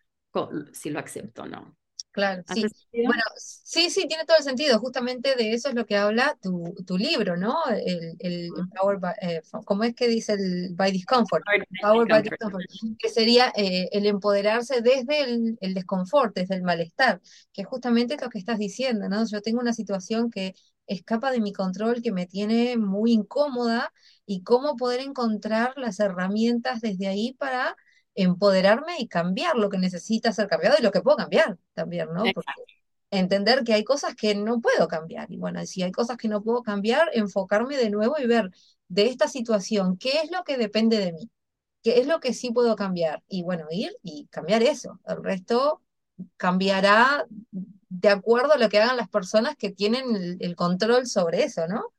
si 0.73 0.89
lo 0.89 0.99
acepto 0.99 1.43
o 1.43 1.47
no. 1.47 1.75
Claro, 2.11 2.43
sí. 2.53 2.65
Bueno, 2.91 3.21
sí, 3.37 3.89
sí, 3.89 4.05
tiene 4.05 4.25
todo 4.25 4.35
el 4.37 4.43
sentido. 4.43 4.79
Justamente 4.79 5.33
de 5.35 5.53
eso 5.53 5.69
es 5.69 5.75
lo 5.75 5.85
que 5.85 5.95
habla 5.95 6.37
tu, 6.41 6.73
tu 6.85 6.97
libro, 6.97 7.37
¿no? 7.37 7.55
El, 7.69 8.17
el 8.19 8.49
Power 8.77 8.97
by, 8.99 9.13
eh, 9.21 9.41
¿cómo 9.63 9.85
es 9.85 9.95
que 9.95 10.09
dice 10.09 10.33
el 10.33 10.75
by 10.75 10.91
discomfort? 10.91 11.43
Power 11.81 12.07
by 12.09 12.21
discomfort, 12.21 12.65
que 12.99 13.09
sería 13.09 13.53
eh, 13.55 13.87
el 13.93 14.05
empoderarse 14.07 14.81
desde 14.81 15.21
el, 15.21 15.57
el 15.61 15.73
desconfort, 15.73 16.35
desde 16.35 16.55
el 16.55 16.63
malestar, 16.63 17.21
que 17.53 17.63
justamente 17.63 18.15
es 18.15 18.21
lo 18.21 18.29
que 18.29 18.39
estás 18.39 18.59
diciendo, 18.59 19.07
¿no? 19.07 19.25
Yo 19.25 19.41
tengo 19.41 19.61
una 19.61 19.73
situación 19.73 20.29
que 20.29 20.53
escapa 20.91 21.31
de 21.31 21.41
mi 21.41 21.53
control, 21.53 22.01
que 22.01 22.11
me 22.11 22.25
tiene 22.25 22.77
muy 22.77 23.11
incómoda, 23.13 23.91
y 24.25 24.43
cómo 24.43 24.75
poder 24.75 25.01
encontrar 25.01 25.73
las 25.77 25.99
herramientas 25.99 26.81
desde 26.81 27.07
ahí 27.07 27.33
para 27.33 27.75
empoderarme 28.15 28.97
y 28.99 29.07
cambiar 29.07 29.55
lo 29.55 29.69
que 29.69 29.77
necesita 29.77 30.31
ser 30.31 30.47
cambiado 30.47 30.77
y 30.79 30.83
lo 30.83 30.91
que 30.91 31.01
puedo 31.01 31.17
cambiar 31.17 31.57
también, 31.73 32.09
¿no? 32.13 32.23
Porque 32.33 32.51
entender 33.09 33.63
que 33.63 33.73
hay 33.73 33.83
cosas 33.83 34.15
que 34.15 34.35
no 34.35 34.61
puedo 34.61 34.87
cambiar. 34.87 35.31
Y 35.31 35.37
bueno, 35.37 35.65
si 35.65 35.83
hay 35.83 35.91
cosas 35.91 36.17
que 36.17 36.29
no 36.29 36.41
puedo 36.41 36.63
cambiar, 36.63 37.09
enfocarme 37.13 37.77
de 37.77 37.89
nuevo 37.89 38.15
y 38.17 38.25
ver 38.25 38.49
de 38.87 39.07
esta 39.07 39.27
situación 39.27 39.97
qué 39.97 40.21
es 40.23 40.31
lo 40.31 40.43
que 40.43 40.57
depende 40.57 40.97
de 40.97 41.13
mí, 41.13 41.29
qué 41.83 41.99
es 41.99 42.07
lo 42.07 42.19
que 42.19 42.33
sí 42.33 42.51
puedo 42.51 42.75
cambiar. 42.75 43.21
Y 43.27 43.43
bueno, 43.43 43.67
ir 43.69 43.91
y 44.01 44.27
cambiar 44.27 44.63
eso. 44.63 44.99
El 45.05 45.23
resto 45.23 45.81
cambiará 46.37 47.25
de 47.91 48.09
acuerdo 48.09 48.53
a 48.53 48.57
lo 48.57 48.69
que 48.69 48.79
hagan 48.79 48.95
las 48.95 49.09
personas 49.09 49.57
que 49.57 49.69
tienen 49.69 50.37
el, 50.39 50.55
control 50.55 51.07
sobre 51.07 51.43
eso, 51.43 51.67
¿no? 51.67 51.93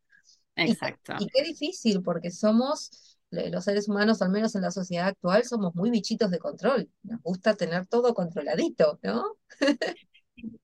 Exacto. 0.57 1.15
y 1.19 1.27
qué 1.29 1.43
difícil, 1.43 2.03
porque 2.03 2.31
somos 2.31 2.91
los 3.31 3.65
seres 3.65 3.89
humanos, 3.89 4.21
al 4.21 4.31
menos 4.31 4.55
en 4.55 4.63
la 4.63 4.71
sociedad 4.71 5.09
actual, 5.09 5.45
somos 5.45 5.75
muy 5.75 5.91
bichitos 5.91 6.31
de 6.31 6.39
control. 6.39 6.91
Nos 7.03 7.21
gusta 7.23 7.55
tener 7.55 7.87
todo 7.87 8.15
controladito, 8.15 8.99
¿no? 9.03 9.37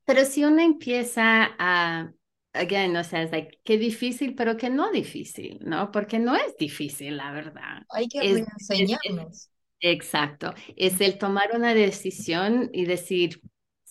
pero 0.05 0.25
si 0.25 0.45
uno 0.45 0.61
empieza 0.61 1.49
a, 1.59 2.13
again, 2.53 2.97
o 2.97 3.05
sea, 3.05 3.23
es 3.23 3.31
like, 3.31 3.61
qué 3.65 3.79
difícil, 3.79 4.35
pero 4.35 4.57
que 4.57 4.69
no 4.69 4.91
difícil, 4.91 5.59
¿no? 5.63 5.91
Porque 5.91 6.19
no 6.19 6.37
es 6.37 6.57
difícil, 6.59 7.17
la 7.17 7.33
verdad. 7.33 7.83
Hay 7.91 8.09
que 8.09 8.21
reenseñarnos. 8.21 9.51
exacto. 9.81 10.53
Es 10.77 11.01
el 11.01 11.17
tomar 11.17 11.51
una 11.55 11.73
decisión 11.73 12.71
y 12.73 12.85
decir, 12.85 13.41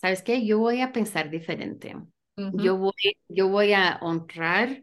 ¿sabes 0.00 0.22
qué? 0.22 0.46
Yo 0.46 0.58
voy 0.58 0.80
a 0.80 0.92
pensar 0.92 1.30
diferente. 1.30 1.96
yo, 2.36 2.76
voy, 2.76 3.18
yo 3.28 3.48
voy 3.48 3.72
a 3.72 3.98
honrar 4.00 4.82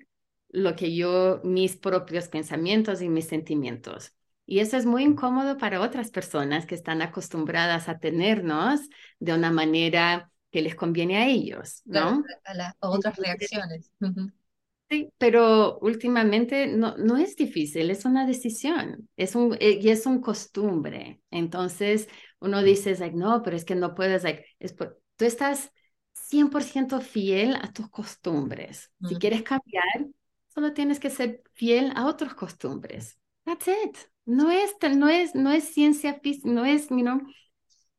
lo 0.49 0.75
que 0.75 0.95
yo, 0.95 1.41
mis 1.43 1.77
propios 1.77 2.27
pensamientos 2.27 3.01
y 3.01 3.09
mis 3.09 3.25
sentimientos. 3.25 4.13
Y 4.45 4.59
eso 4.59 4.77
es 4.77 4.85
muy 4.85 5.03
incómodo 5.03 5.57
para 5.57 5.81
otras 5.81 6.11
personas 6.11 6.65
que 6.65 6.75
están 6.75 7.01
acostumbradas 7.01 7.89
a 7.89 7.97
tenernos 7.97 8.81
de 9.19 9.33
una 9.33 9.51
manera 9.51 10.31
que 10.51 10.61
les 10.61 10.75
conviene 10.75 11.17
a 11.17 11.27
ellos, 11.27 11.81
¿no? 11.85 12.23
A, 12.43 12.53
las 12.53 12.75
otras 12.79 13.15
reacciones. 13.17 13.91
Sí, 13.99 14.07
Sí, 14.87 15.11
pero 15.17 15.79
últimamente 15.79 16.67
no, 16.67 16.95
no 16.97 17.17
es 17.17 17.35
difícil, 17.35 17.89
es 17.89 18.05
una 18.05 18.27
decisión, 18.27 19.09
es 19.17 19.33
un, 19.35 19.57
eh, 19.59 19.79
y 19.81 19.89
es 19.89 20.05
un 20.05 20.21
costumbre. 20.21 21.21
Entonces 21.31 22.07
uno 22.39 22.61
dice, 22.61 22.95
like, 22.95 23.15
no, 23.15 23.41
pero 23.41 23.55
es 23.55 23.65
que 23.65 23.73
no 23.73 23.95
puedes, 23.95 24.23
like, 24.23 24.45
es 24.59 24.73
por, 24.73 25.01
tú 25.15 25.25
estás 25.25 25.71
100% 26.13 27.01
fiel 27.01 27.55
a 27.55 27.71
tus 27.71 27.89
costumbres. 27.89 28.91
Si 29.07 29.15
quieres 29.15 29.43
cambiar, 29.43 30.07
solo 30.47 30.73
tienes 30.73 30.99
que 30.99 31.09
ser 31.09 31.43
fiel 31.53 31.91
a 31.95 32.07
otras 32.07 32.33
costumbres. 32.33 33.17
That's 33.45 33.67
it. 33.67 33.97
No 34.25 34.49
es, 34.49 34.73
no 34.95 35.09
es, 35.09 35.35
no 35.35 35.51
es 35.51 35.65
ciencia 35.73 36.19
física, 36.19 36.49
no 36.49 36.65
es, 36.65 36.89
you 36.89 37.01
know, 37.01 37.21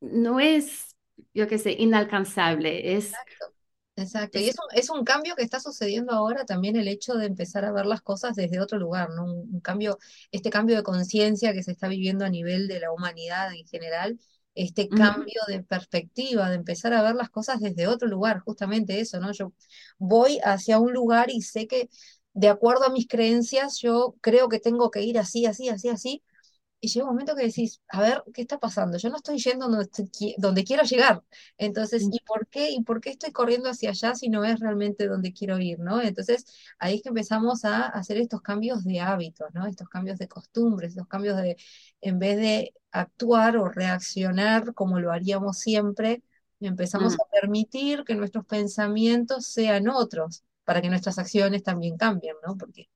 no 0.01 0.41
es, 0.41 0.97
yo 1.35 1.47
qué 1.47 1.59
sé, 1.59 1.73
inalcanzable. 1.73 2.97
Es, 2.97 3.07
Exacto. 3.07 3.57
Exacto, 3.99 4.39
y 4.39 4.51
es 4.51 4.57
un, 4.59 4.79
es 4.79 4.91
un 4.91 5.05
cambio 5.05 5.35
que 5.35 5.43
está 5.43 5.59
sucediendo 5.59 6.13
ahora 6.13 6.45
también 6.45 6.77
el 6.77 6.87
hecho 6.87 7.15
de 7.15 7.25
empezar 7.25 7.65
a 7.65 7.73
ver 7.73 7.87
las 7.87 8.03
cosas 8.03 8.37
desde 8.37 8.61
otro 8.61 8.79
lugar, 8.79 9.09
¿no? 9.09 9.25
Un, 9.25 9.55
un 9.55 9.61
cambio, 9.61 9.97
este 10.31 10.51
cambio 10.51 10.77
de 10.77 10.83
conciencia 10.83 11.55
que 11.55 11.63
se 11.63 11.73
está 11.73 11.89
viviendo 11.89 12.27
a 12.27 12.29
nivel 12.29 12.69
de 12.69 12.79
la 12.81 12.93
humanidad 12.93 13.55
en 13.55 13.67
general, 13.67 14.21
este 14.57 14.93
cambio 14.93 15.41
de 15.49 15.63
perspectiva, 15.65 16.51
de 16.51 16.57
empezar 16.57 16.95
a 16.95 17.03
ver 17.03 17.17
las 17.17 17.31
cosas 17.31 17.61
desde 17.61 17.89
otro 17.89 18.09
lugar, 18.09 18.41
justamente 18.41 19.01
eso, 19.01 19.21
¿no? 19.21 19.33
Yo 19.33 19.53
voy 19.99 20.41
hacia 20.45 20.81
un 20.81 20.93
lugar 20.95 21.31
y 21.31 21.43
sé 21.43 21.69
que 21.69 21.91
de 22.35 22.49
acuerdo 22.49 22.87
a 22.87 22.91
mis 22.91 23.09
creencias, 23.09 23.79
yo 23.81 24.17
creo 24.23 24.49
que 24.49 24.61
tengo 24.61 24.91
que 24.91 25.03
ir 25.03 25.19
así, 25.19 25.47
así, 25.47 25.69
así, 25.71 25.89
así, 25.91 26.25
y 26.81 26.89
llega 26.89 27.07
un 27.07 27.13
momento 27.13 27.35
que 27.35 27.45
decís, 27.47 27.81
a 27.89 28.01
ver, 28.03 28.23
¿qué 28.35 28.43
está 28.43 28.59
pasando? 28.59 28.99
Yo 28.99 29.09
no 29.11 29.17
estoy 29.17 29.39
yendo 29.39 29.67
donde, 29.69 29.85
estoy 29.85 30.05
qui- 30.07 30.35
donde 30.39 30.63
quiero 30.65 30.83
llegar. 30.85 31.23
Entonces, 31.59 32.07
¿y 32.11 32.21
por 32.21 32.47
qué? 32.49 32.71
¿Y 32.71 32.83
por 32.85 33.01
qué 33.01 33.11
estoy 33.11 33.33
corriendo 33.33 33.71
hacia 33.71 33.91
allá 33.91 34.15
si 34.15 34.29
no 34.29 34.45
es 34.45 34.61
realmente 34.61 35.07
donde 35.09 35.33
quiero 35.33 35.59
ir, 35.59 35.79
¿no? 35.81 36.03
Entonces, 36.03 36.45
ahí 36.79 36.97
es 36.97 37.03
que 37.03 37.09
empezamos 37.09 37.65
a 37.65 37.87
hacer 37.87 38.19
estos 38.19 38.43
cambios 38.43 38.85
de 38.85 39.01
hábitos, 39.01 39.49
¿no? 39.55 39.67
Estos 39.67 39.89
cambios 39.89 40.19
de 40.19 40.29
costumbres, 40.29 40.91
estos 40.91 41.09
cambios 41.09 41.37
de, 41.39 41.57
en 42.03 42.19
vez 42.19 42.37
de 42.37 42.75
actuar 43.01 43.57
o 43.57 43.69
reaccionar 43.69 44.75
como 44.75 45.01
lo 45.01 45.13
haríamos 45.13 45.59
siempre, 45.59 46.23
empezamos 46.61 47.15
ujú. 47.15 47.19
a 47.21 47.29
permitir 47.31 48.05
que 48.05 48.15
nuestros 48.15 48.47
pensamientos 48.47 49.47
sean 49.47 49.89
otros, 49.89 50.45
para 50.65 50.83
que 50.83 50.89
nuestras 50.91 51.19
acciones 51.19 51.63
también 51.63 51.97
cambien, 51.97 52.37
¿no? 52.47 52.57
Porque 52.57 52.89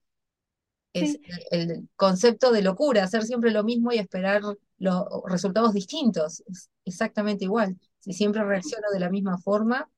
es 0.93 1.17
Sí, 1.17 1.41
el, 1.51 1.69
el 1.71 1.89
concepto 1.97 2.51
de 2.53 2.63
locura, 2.63 3.05
hacer 3.05 3.23
siempre 3.25 3.51
lo 3.53 3.63
mismo 3.65 3.93
y 3.93 3.99
esperar 3.99 4.43
los 4.79 5.05
resultados 5.27 5.73
distintos. 5.75 6.43
Es 6.49 6.71
exactamente 6.85 7.45
igual. 7.45 7.79
Si 8.01 8.13
siempre 8.13 8.45
reacciono 8.45 8.89
de 8.93 9.01
la 9.01 9.11
misma 9.11 9.39
forma, 9.39 9.89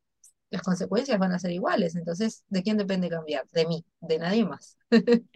las 0.50 0.62
consecuencias 0.62 1.18
van 1.18 1.32
a 1.32 1.40
ser 1.40 1.52
iguales. 1.52 1.96
Entonces, 1.96 2.44
¿de 2.48 2.62
quién 2.64 2.78
depende 2.78 3.08
cambiar? 3.10 3.46
De 3.52 3.66
mí, 3.66 3.84
de 4.00 4.18
nadie 4.18 4.44
más. 4.46 4.78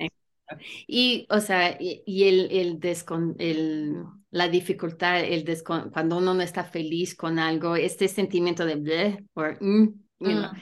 Y, 0.87 1.27
o 1.31 1.41
sea, 1.41 1.77
y, 1.81 2.03
y 2.07 2.25
el, 2.29 2.51
el, 2.53 2.81
descon, 2.81 3.35
el, 3.39 4.05
la 4.37 4.49
dificultad, 4.49 5.25
el 5.25 5.45
cuando 5.65 6.19
uno 6.19 6.35
no 6.35 6.43
está 6.43 6.63
feliz 6.63 7.15
con 7.15 7.39
algo, 7.39 7.75
este 7.75 8.07
sentimiento 8.07 8.67
de 8.67 8.77
bleh, 8.77 9.25
o 9.35 9.43
mm, 9.61 9.85
you 10.21 10.31
know, 10.31 10.53
Mm, 10.53 10.61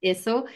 eso 0.00 0.46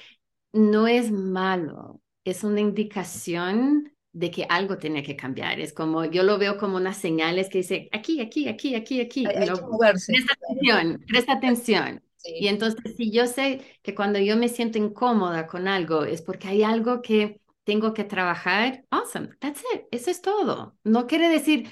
no 0.53 0.87
es 0.87 1.11
malo, 1.11 2.00
es 2.24 2.42
una 2.42 2.61
indicación 2.61 3.92
de 4.12 4.31
que 4.31 4.46
algo 4.48 4.79
tiene 4.79 5.03
que 5.03 5.14
cambiar. 5.14 5.61
Es 5.61 5.74
como, 5.74 6.07
yo 6.07 6.22
lo 6.22 6.38
veo 6.38 6.57
como 6.57 6.77
unas 6.77 6.96
señales 6.96 7.50
que 7.50 7.59
dice, 7.59 7.88
aquí, 7.92 8.20
aquí, 8.20 8.48
aquí, 8.48 8.74
aquí, 8.74 9.00
aquí, 9.00 9.27
hay, 9.27 9.46
que 9.46 9.61
moverse. 9.61 10.12
presta 10.12 10.33
atención, 10.33 11.05
presta 11.07 11.33
atención. 11.35 12.03
Y 12.24 12.38
sí, 12.38 12.48
entonces, 12.48 12.96
si 12.96 13.11
yo 13.11 13.27
sé 13.27 13.61
que 13.83 13.94
cuando 13.94 14.18
yo 14.18 14.38
me 14.38 14.48
siento 14.48 14.79
incómoda 14.79 15.46
con 15.46 15.68
algo, 15.68 16.05
es 16.05 16.22
porque 16.22 16.48
hay 16.48 16.62
algo 16.62 17.03
que 17.03 17.42
tengo 17.64 17.92
que 17.92 18.05
trabajar, 18.05 18.85
awesome, 18.90 19.29
that's 19.40 19.62
it, 19.74 19.83
eso 19.90 20.11
es 20.11 20.22
todo. 20.22 20.79
No 20.85 21.07
quiere 21.07 21.29
decir, 21.29 21.68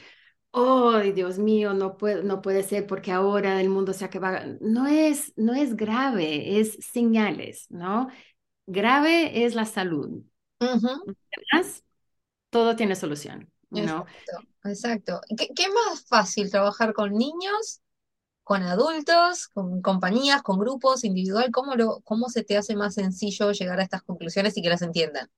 oh, 0.52 0.98
Dios 1.00 1.38
mío, 1.38 1.74
no 1.74 1.96
puede, 1.96 2.22
no 2.24 2.42
puede 2.42 2.62
ser 2.62 2.86
porque 2.86 3.12
ahora 3.12 3.60
el 3.60 3.68
mundo 3.70 3.92
se 3.92 4.04
acaba. 4.04 4.44
No 4.60 4.86
es, 4.86 5.32
no 5.36 5.54
es 5.54 5.76
grave, 5.76 6.60
es 6.60 6.78
señales, 6.92 7.66
¿no? 7.70 8.08
Grave 8.66 9.44
es 9.46 9.54
la 9.54 9.66
salud. 9.66 10.22
Ujú, 10.62 11.12
Además, 11.52 11.84
todo 12.50 12.76
tiene 12.76 12.96
solución, 12.96 13.50
¿no? 13.70 14.06
Exacto, 14.06 14.32
exacto. 14.64 15.20
¿Qué, 15.36 15.48
qué 15.54 15.68
más 15.68 16.04
fácil 16.06 16.50
trabajar 16.50 16.92
con 16.94 17.12
niños, 17.14 17.80
con 18.44 18.62
adultos, 18.64 19.48
con 19.48 19.82
compañías, 19.82 20.42
con 20.42 20.58
grupos, 20.58 21.04
individual? 21.04 21.50
¿Cómo 21.52 21.76
lo, 21.76 22.00
cómo 22.02 22.28
se 22.30 22.44
te 22.44 22.56
hace 22.58 22.76
más 22.76 22.94
sencillo 22.96 23.52
llegar 23.52 23.80
a 23.80 23.84
estas 23.84 24.02
conclusiones 24.04 24.56
y 24.58 24.62
que 24.62 24.70
las 24.70 24.82
entiendan? 24.82 25.30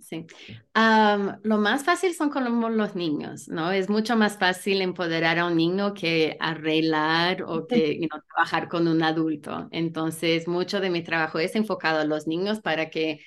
Sí. 0.00 0.26
Am, 0.74 1.38
lo 1.44 1.56
más 1.58 1.84
fácil 1.84 2.14
son 2.14 2.28
como 2.30 2.68
los 2.68 2.94
niños, 2.96 3.48
¿no? 3.48 3.70
Es 3.70 3.88
mucho 3.88 4.16
más 4.16 4.36
fácil 4.38 4.82
empoderar 4.82 5.38
a 5.38 5.46
un 5.46 5.56
niño 5.56 5.94
que 5.94 6.36
arreglar 6.40 7.44
o 7.44 7.66
que 7.66 7.94
you 8.00 8.08
know, 8.08 8.20
trabajar 8.34 8.68
con 8.68 8.88
un 8.88 9.02
adulto. 9.02 9.68
Entonces, 9.70 10.48
mucho 10.48 10.80
de 10.80 10.90
mi 10.90 11.02
trabajo 11.02 11.38
es 11.38 11.54
enfocado 11.54 12.00
a 12.00 12.04
los 12.04 12.26
niños 12.26 12.60
para 12.60 12.90
que 12.90 13.20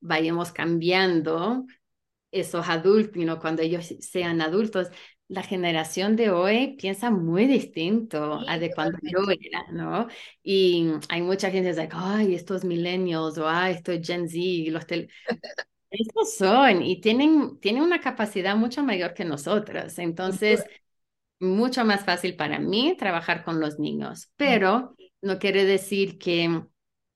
vayamos 0.00 0.52
cambiando 0.52 1.66
esos 2.32 2.68
adultos, 2.68 3.14
you 3.16 3.24
know, 3.24 3.40
cuando 3.40 3.62
ellos 3.62 3.86
sean 4.00 4.40
adultos. 4.42 4.88
La 5.28 5.42
generación 5.42 6.16
de 6.16 6.30
hoy 6.30 6.76
piensa 6.78 7.10
muy 7.10 7.46
distinto 7.46 8.42
a 8.48 8.58
Sí, 8.58 8.60
de 8.60 8.70
cuando 8.74 8.98
yo 9.02 9.20
era, 9.30 9.64
¿no? 9.72 10.08
Y 10.42 10.90
hay 11.10 11.22
mucha 11.22 11.50
gente 11.50 11.70
que 11.72 11.76
dice, 11.82 11.88
ay, 11.92 12.34
estos 12.34 12.64
millennials 12.64 13.38
o 13.38 13.48
ay, 13.48 13.74
estos 13.76 14.00
Gen 14.06 14.28
Z, 14.28 14.38
los 14.72 14.86
tel-". 14.86 15.08
Estos 15.90 16.36
son 16.36 16.82
y 16.82 17.00
tienen, 17.00 17.58
tienen 17.60 17.82
una 17.82 18.00
capacidad 18.00 18.56
mucho 18.56 18.82
mayor 18.82 19.14
que 19.14 19.24
nosotros. 19.24 19.98
Entonces, 19.98 20.64
mucho 21.40 21.84
más 21.84 22.04
fácil 22.04 22.36
para 22.36 22.58
mí 22.58 22.96
trabajar 22.98 23.44
con 23.44 23.60
los 23.60 23.78
niños, 23.78 24.30
pero 24.36 24.96
no 25.22 25.38
quiere 25.38 25.64
decir 25.64 26.18
que 26.18 26.62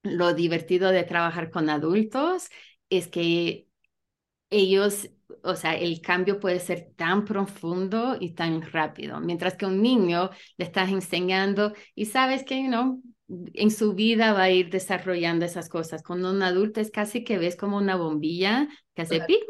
lo 0.03 0.35
divertido 0.35 0.91
de 0.91 1.05
trabajar 1.05 1.51
con 1.51 1.71
adultos 1.71 2.49
es 2.91 3.09
que 3.09 3.69
ellos, 4.51 5.11
o 5.43 5.57
sea, 5.57 5.75
el 5.77 6.01
cambio 6.03 6.41
puede 6.41 6.61
ser 6.61 6.93
tan 6.97 7.25
profundo 7.25 8.17
y 8.21 8.33
tan 8.35 8.63
rápido, 8.63 9.21
mientras 9.21 9.57
que 9.57 9.67
un 9.67 9.83
niño 9.83 10.31
le 10.59 10.65
estás 10.67 10.91
enseñando 10.91 11.75
y 11.95 12.07
sabes 12.07 12.45
que, 12.45 12.63
you 12.63 12.69
know, 12.69 13.03
en 13.55 13.71
su 13.71 13.95
vida 13.95 14.33
va 14.33 14.45
a 14.45 14.51
ir 14.51 14.71
desarrollando 14.71 15.45
esas 15.45 15.69
cosas. 15.69 16.03
Con 16.03 16.25
un 16.25 16.43
adulto 16.43 16.81
es 16.81 16.91
casi 16.91 17.25
que 17.25 17.39
ves 17.39 17.57
como 17.57 17.77
una 17.79 17.97
bombilla 17.97 18.69
que 18.95 19.03
hace 19.03 19.21
pip 19.21 19.41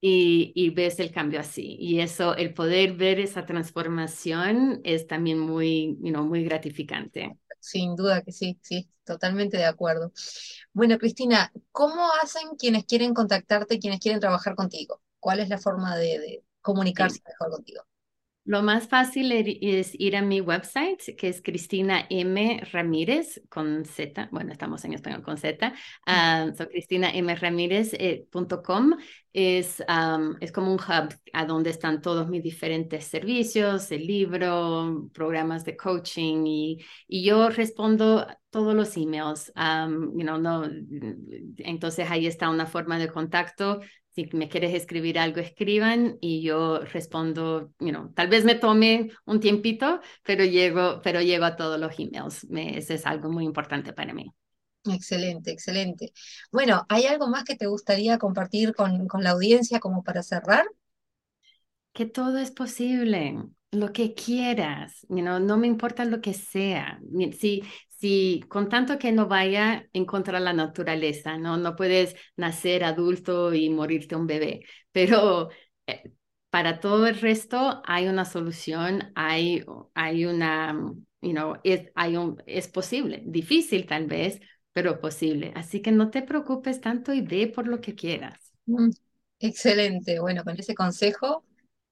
y, 0.00 0.52
y 0.54 0.70
ves 0.70 1.00
el 1.00 1.12
cambio 1.12 1.40
así. 1.40 1.76
Y 1.80 2.00
eso, 2.00 2.36
el 2.36 2.54
poder 2.54 2.94
ver 2.94 3.20
esa 3.20 3.46
transformación 3.46 4.80
es 4.84 5.06
también 5.06 5.38
muy, 5.40 5.98
you 6.02 6.10
know, 6.12 6.24
muy 6.26 6.44
gratificante. 6.44 7.36
sin 7.60 7.96
duda 7.96 8.22
que 8.22 8.32
sí, 8.32 8.58
sí, 8.62 8.90
totalmente 9.04 9.56
de 9.56 9.64
acuerdo. 9.66 10.12
Bueno, 10.72 10.98
Cristina, 10.98 11.52
¿cómo 11.72 12.08
hacen 12.22 12.56
quienes 12.58 12.84
quieren 12.84 13.14
contactarte, 13.14 13.78
quienes 13.78 14.00
quieren 14.00 14.20
trabajar 14.20 14.54
contigo? 14.56 15.00
¿Cuál 15.20 15.40
es 15.40 15.48
la 15.48 15.58
forma 15.58 15.96
de, 15.96 16.18
de 16.18 16.44
comunicarse 16.60 17.20
Sí. 17.20 17.24
mejor 17.26 17.50
contigo? 17.50 17.82
Lo 18.44 18.60
más 18.64 18.88
fácil 18.88 19.30
er- 19.30 19.56
es 19.62 19.92
ir 20.00 20.16
a 20.16 20.22
mi 20.22 20.40
website, 20.40 21.14
que 21.16 21.28
es 21.28 21.40
Cristina 21.42 22.04
M. 22.10 22.60
Ramírez 22.72 23.40
con 23.48 23.84
Z. 23.84 24.28
Bueno, 24.32 24.50
estamos 24.50 24.84
en 24.84 24.94
español 24.94 25.22
con 25.22 25.36
Z. 25.38 25.72
ah, 26.06 26.50
so 26.58 26.66
cristinamramírez.com 26.68 28.96
es, 29.32 29.80
am, 29.86 30.36
es 30.40 30.50
como 30.50 30.72
un 30.72 30.80
hub 30.80 31.14
a 31.32 31.46
donde 31.46 31.70
están 31.70 32.02
todos 32.02 32.28
mis 32.28 32.42
diferentes 32.42 33.04
servicios, 33.04 33.92
el 33.92 34.08
libro, 34.08 35.08
programas 35.14 35.64
de 35.64 35.76
coaching 35.76 36.44
y, 36.44 36.78
y 37.06 37.22
yo 37.24 37.48
respondo 37.48 38.26
todos 38.50 38.74
los 38.74 38.96
emails. 38.96 39.52
am, 39.54 40.10
you 40.18 40.24
know, 40.24 40.36
no, 40.38 40.64
entonces 41.58 42.10
ahí 42.10 42.26
está 42.26 42.50
una 42.50 42.66
forma 42.66 42.98
de 42.98 43.08
contacto 43.08 43.80
si 44.14 44.28
me 44.32 44.48
quieres 44.48 44.74
escribir 44.74 45.18
algo, 45.18 45.40
escriban 45.40 46.18
y 46.20 46.42
yo 46.42 46.80
respondo, 46.80 47.72
you 47.78 47.90
know, 47.90 48.12
tal 48.12 48.28
vez 48.28 48.44
me 48.44 48.54
tome 48.54 49.10
un 49.24 49.40
tiempito, 49.40 50.00
pero 50.22 50.44
llego, 50.44 51.00
pero 51.02 51.20
llego 51.20 51.44
a 51.44 51.56
todos 51.56 51.80
los 51.80 51.98
emails. 51.98 52.48
Me, 52.50 52.76
eso 52.76 52.94
es 52.94 53.06
algo 53.06 53.30
muy 53.30 53.44
importante 53.44 53.92
para 53.92 54.12
mí. 54.12 54.32
Excelente, 54.84 55.52
excelente. 55.52 56.12
Bueno, 56.50 56.84
¿hay 56.88 57.06
algo 57.06 57.28
más 57.28 57.44
que 57.44 57.56
te 57.56 57.66
gustaría 57.66 58.18
compartir 58.18 58.74
con, 58.74 59.06
con 59.06 59.22
la 59.22 59.30
audiencia 59.30 59.80
como 59.80 60.02
para 60.02 60.22
cerrar? 60.22 60.66
Que 61.92 62.06
todo 62.06 62.38
es 62.38 62.50
posible, 62.50 63.36
lo 63.70 63.92
que 63.92 64.14
quieras, 64.14 65.06
you 65.08 65.20
know, 65.20 65.40
no 65.40 65.56
me 65.56 65.66
importa 65.66 66.04
lo 66.04 66.20
que 66.20 66.34
sea. 66.34 67.00
Si, 67.38 67.62
si 68.02 68.40
con 68.48 68.68
tanto 68.68 68.98
que 68.98 69.12
no 69.12 69.28
vaya 69.28 69.88
en 69.92 70.04
contra 70.06 70.38
de 70.38 70.44
la 70.44 70.52
naturaleza, 70.52 71.38
¿no? 71.38 71.56
No 71.56 71.76
puedes 71.76 72.16
nacer 72.36 72.82
adulto 72.82 73.54
y 73.54 73.70
morirte 73.70 74.16
un 74.16 74.26
bebé, 74.26 74.64
pero 74.90 75.50
eh, 75.86 76.12
para 76.50 76.80
todo 76.80 77.06
el 77.06 77.20
resto 77.20 77.80
hay 77.86 78.08
una 78.08 78.24
solución, 78.24 79.12
hay, 79.14 79.64
hay 79.94 80.24
una, 80.24 80.72
you 81.20 81.30
know, 81.30 81.54
es, 81.62 81.90
hay 81.94 82.16
un, 82.16 82.42
es 82.46 82.66
posible, 82.66 83.22
difícil 83.24 83.86
tal 83.86 84.06
vez, 84.06 84.40
pero 84.72 85.00
posible. 85.00 85.52
Así 85.54 85.80
que 85.80 85.92
no 85.92 86.10
te 86.10 86.22
preocupes 86.22 86.80
tanto 86.80 87.14
y 87.14 87.20
ve 87.20 87.46
por 87.46 87.68
lo 87.68 87.80
que 87.80 87.94
quieras. 87.94 88.52
Mm, 88.66 88.90
excelente. 89.38 90.18
Bueno, 90.18 90.42
con 90.42 90.58
ese 90.58 90.74
consejo 90.74 91.44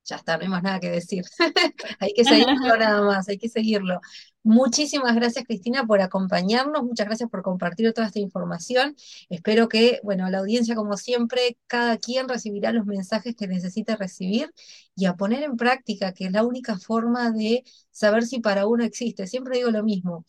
ya 0.05 0.17
está, 0.17 0.37
no 0.37 0.43
hay 0.43 0.49
más 0.49 0.63
nada 0.65 0.81
que 0.81 0.91
decir. 0.91 1.25
hay 2.01 2.13
que 2.15 2.25
seguirlo 2.25 2.77
nada 2.79 3.01
más, 3.03 3.29
hay 3.29 3.39
que 3.39 3.49
seguirlo. 3.49 4.01
Muchísimas 4.43 5.15
gracias, 5.15 5.45
Cristina, 5.45 5.85
por 5.87 6.01
acompañarnos. 6.01 6.83
Muchas 6.83 7.07
gracias 7.07 7.29
por 7.29 7.43
compartir 7.43 7.93
toda 7.93 8.07
esta 8.07 8.21
información. 8.21 8.97
Espero 9.29 9.69
que, 9.69 10.01
bueno, 10.03 10.31
la 10.31 10.39
audiencia, 10.39 10.75
como 10.75 10.97
siempre, 10.97 11.59
cada 11.67 11.99
quien 11.99 12.27
recibirá 12.27 12.73
los 12.73 12.87
mensajes 12.87 13.37
que 13.37 13.47
necesite 13.47 13.97
recibir 13.97 14.51
y 14.97 15.05
a 15.05 15.15
poner 15.15 15.43
en 15.43 15.57
práctica, 15.57 16.15
que 16.15 16.25
es 16.25 16.33
la 16.33 16.45
única 16.45 16.79
forma 16.79 17.31
de 17.31 17.65
saber 17.91 18.25
si 18.25 18.41
para 18.41 18.67
uno 18.67 18.83
existe. 18.83 19.27
Siempre 19.27 19.59
digo 19.59 19.71
lo 19.71 19.83
mismo. 19.85 20.25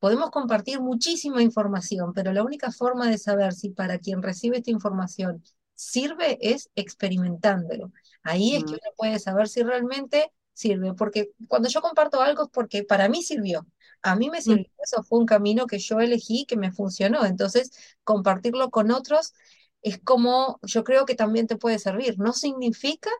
Podemos 0.00 0.30
compartir 0.30 0.80
muchísima 0.80 1.42
información, 1.42 2.12
pero 2.14 2.32
la 2.34 2.42
única 2.44 2.70
forma 2.70 3.08
de 3.08 3.16
saber 3.18 3.54
si 3.54 3.70
para 3.70 3.98
quien 3.98 4.22
recibe 4.22 4.58
esta 4.58 4.70
información 4.70 5.42
sirve 5.74 6.38
es 6.42 6.70
experimentándolo. 6.76 7.92
Ahí 8.22 8.54
es 8.54 8.64
que 8.64 8.72
uno 8.72 8.92
puede 8.96 9.18
saber 9.18 9.48
si 9.48 9.62
realmente 9.62 10.30
sirve, 10.56 10.94
porque 10.94 11.30
cuando 11.48 11.68
yo 11.68 11.82
comparto 11.82 12.20
algo 12.22 12.44
es 12.44 12.48
porque 12.50 12.82
para 12.82 13.08
mí 13.08 13.22
sirvió, 13.22 13.66
a 14.02 14.16
mí 14.16 14.30
me 14.30 14.40
sirvió, 14.40 14.66
eso 14.82 15.02
fue 15.02 15.18
un 15.18 15.26
camino 15.26 15.66
que 15.66 15.78
yo 15.78 16.00
elegí, 16.00 16.46
que 16.46 16.56
me 16.56 16.72
funcionó, 16.72 17.24
entonces 17.26 17.70
compartirlo 18.04 18.70
con 18.70 18.90
otros 18.90 19.34
es 19.82 19.98
como, 19.98 20.58
yo 20.62 20.82
creo 20.82 21.04
que 21.04 21.14
también 21.14 21.46
te 21.46 21.56
puede 21.56 21.78
servir, 21.78 22.18
no 22.18 22.32
significa 22.32 23.10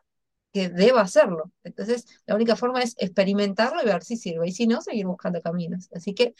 que 0.52 0.70
deba 0.70 1.02
hacerlo, 1.02 1.52
entonces 1.62 2.06
la 2.24 2.34
única 2.34 2.56
forma 2.56 2.82
es 2.82 2.94
experimentarlo 2.96 3.82
y 3.82 3.86
ver 3.86 4.02
si 4.02 4.16
sirve, 4.16 4.48
y 4.48 4.52
si 4.52 4.66
no, 4.66 4.80
seguir 4.80 5.06
buscando 5.06 5.42
caminos, 5.42 5.88
así 5.94 6.14
que... 6.14 6.34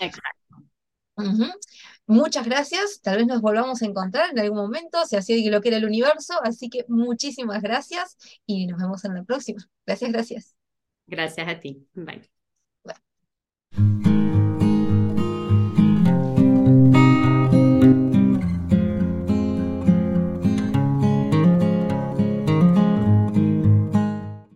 Muchas 2.09 2.47
gracias, 2.47 3.01
tal 3.03 3.17
vez 3.19 3.27
nos 3.27 3.41
volvamos 3.41 3.83
a 3.83 3.87
encontrar 3.87 4.31
en 4.31 4.39
algún 4.39 4.59
momento, 4.59 5.05
si 5.07 5.17
así 5.17 5.49
lo 5.51 5.61
quiere 5.61 5.79
el 5.79 5.85
universo, 5.85 6.35
así 6.43 6.69
que 6.69 6.85
muchísimas 6.89 7.63
gracias 7.63 8.17
y 8.47 8.67
nos 8.67 8.79
vemos 8.81 9.05
en 9.05 9.15
la 9.15 9.25
próxima. 9.25 9.69
Gracias, 9.85 10.13
gracias. 10.13 10.56
Gracias 11.07 11.49
a 11.49 11.61
ti. 11.61 11.87
Bye. 11.95 12.23
Bye. 12.85 14.26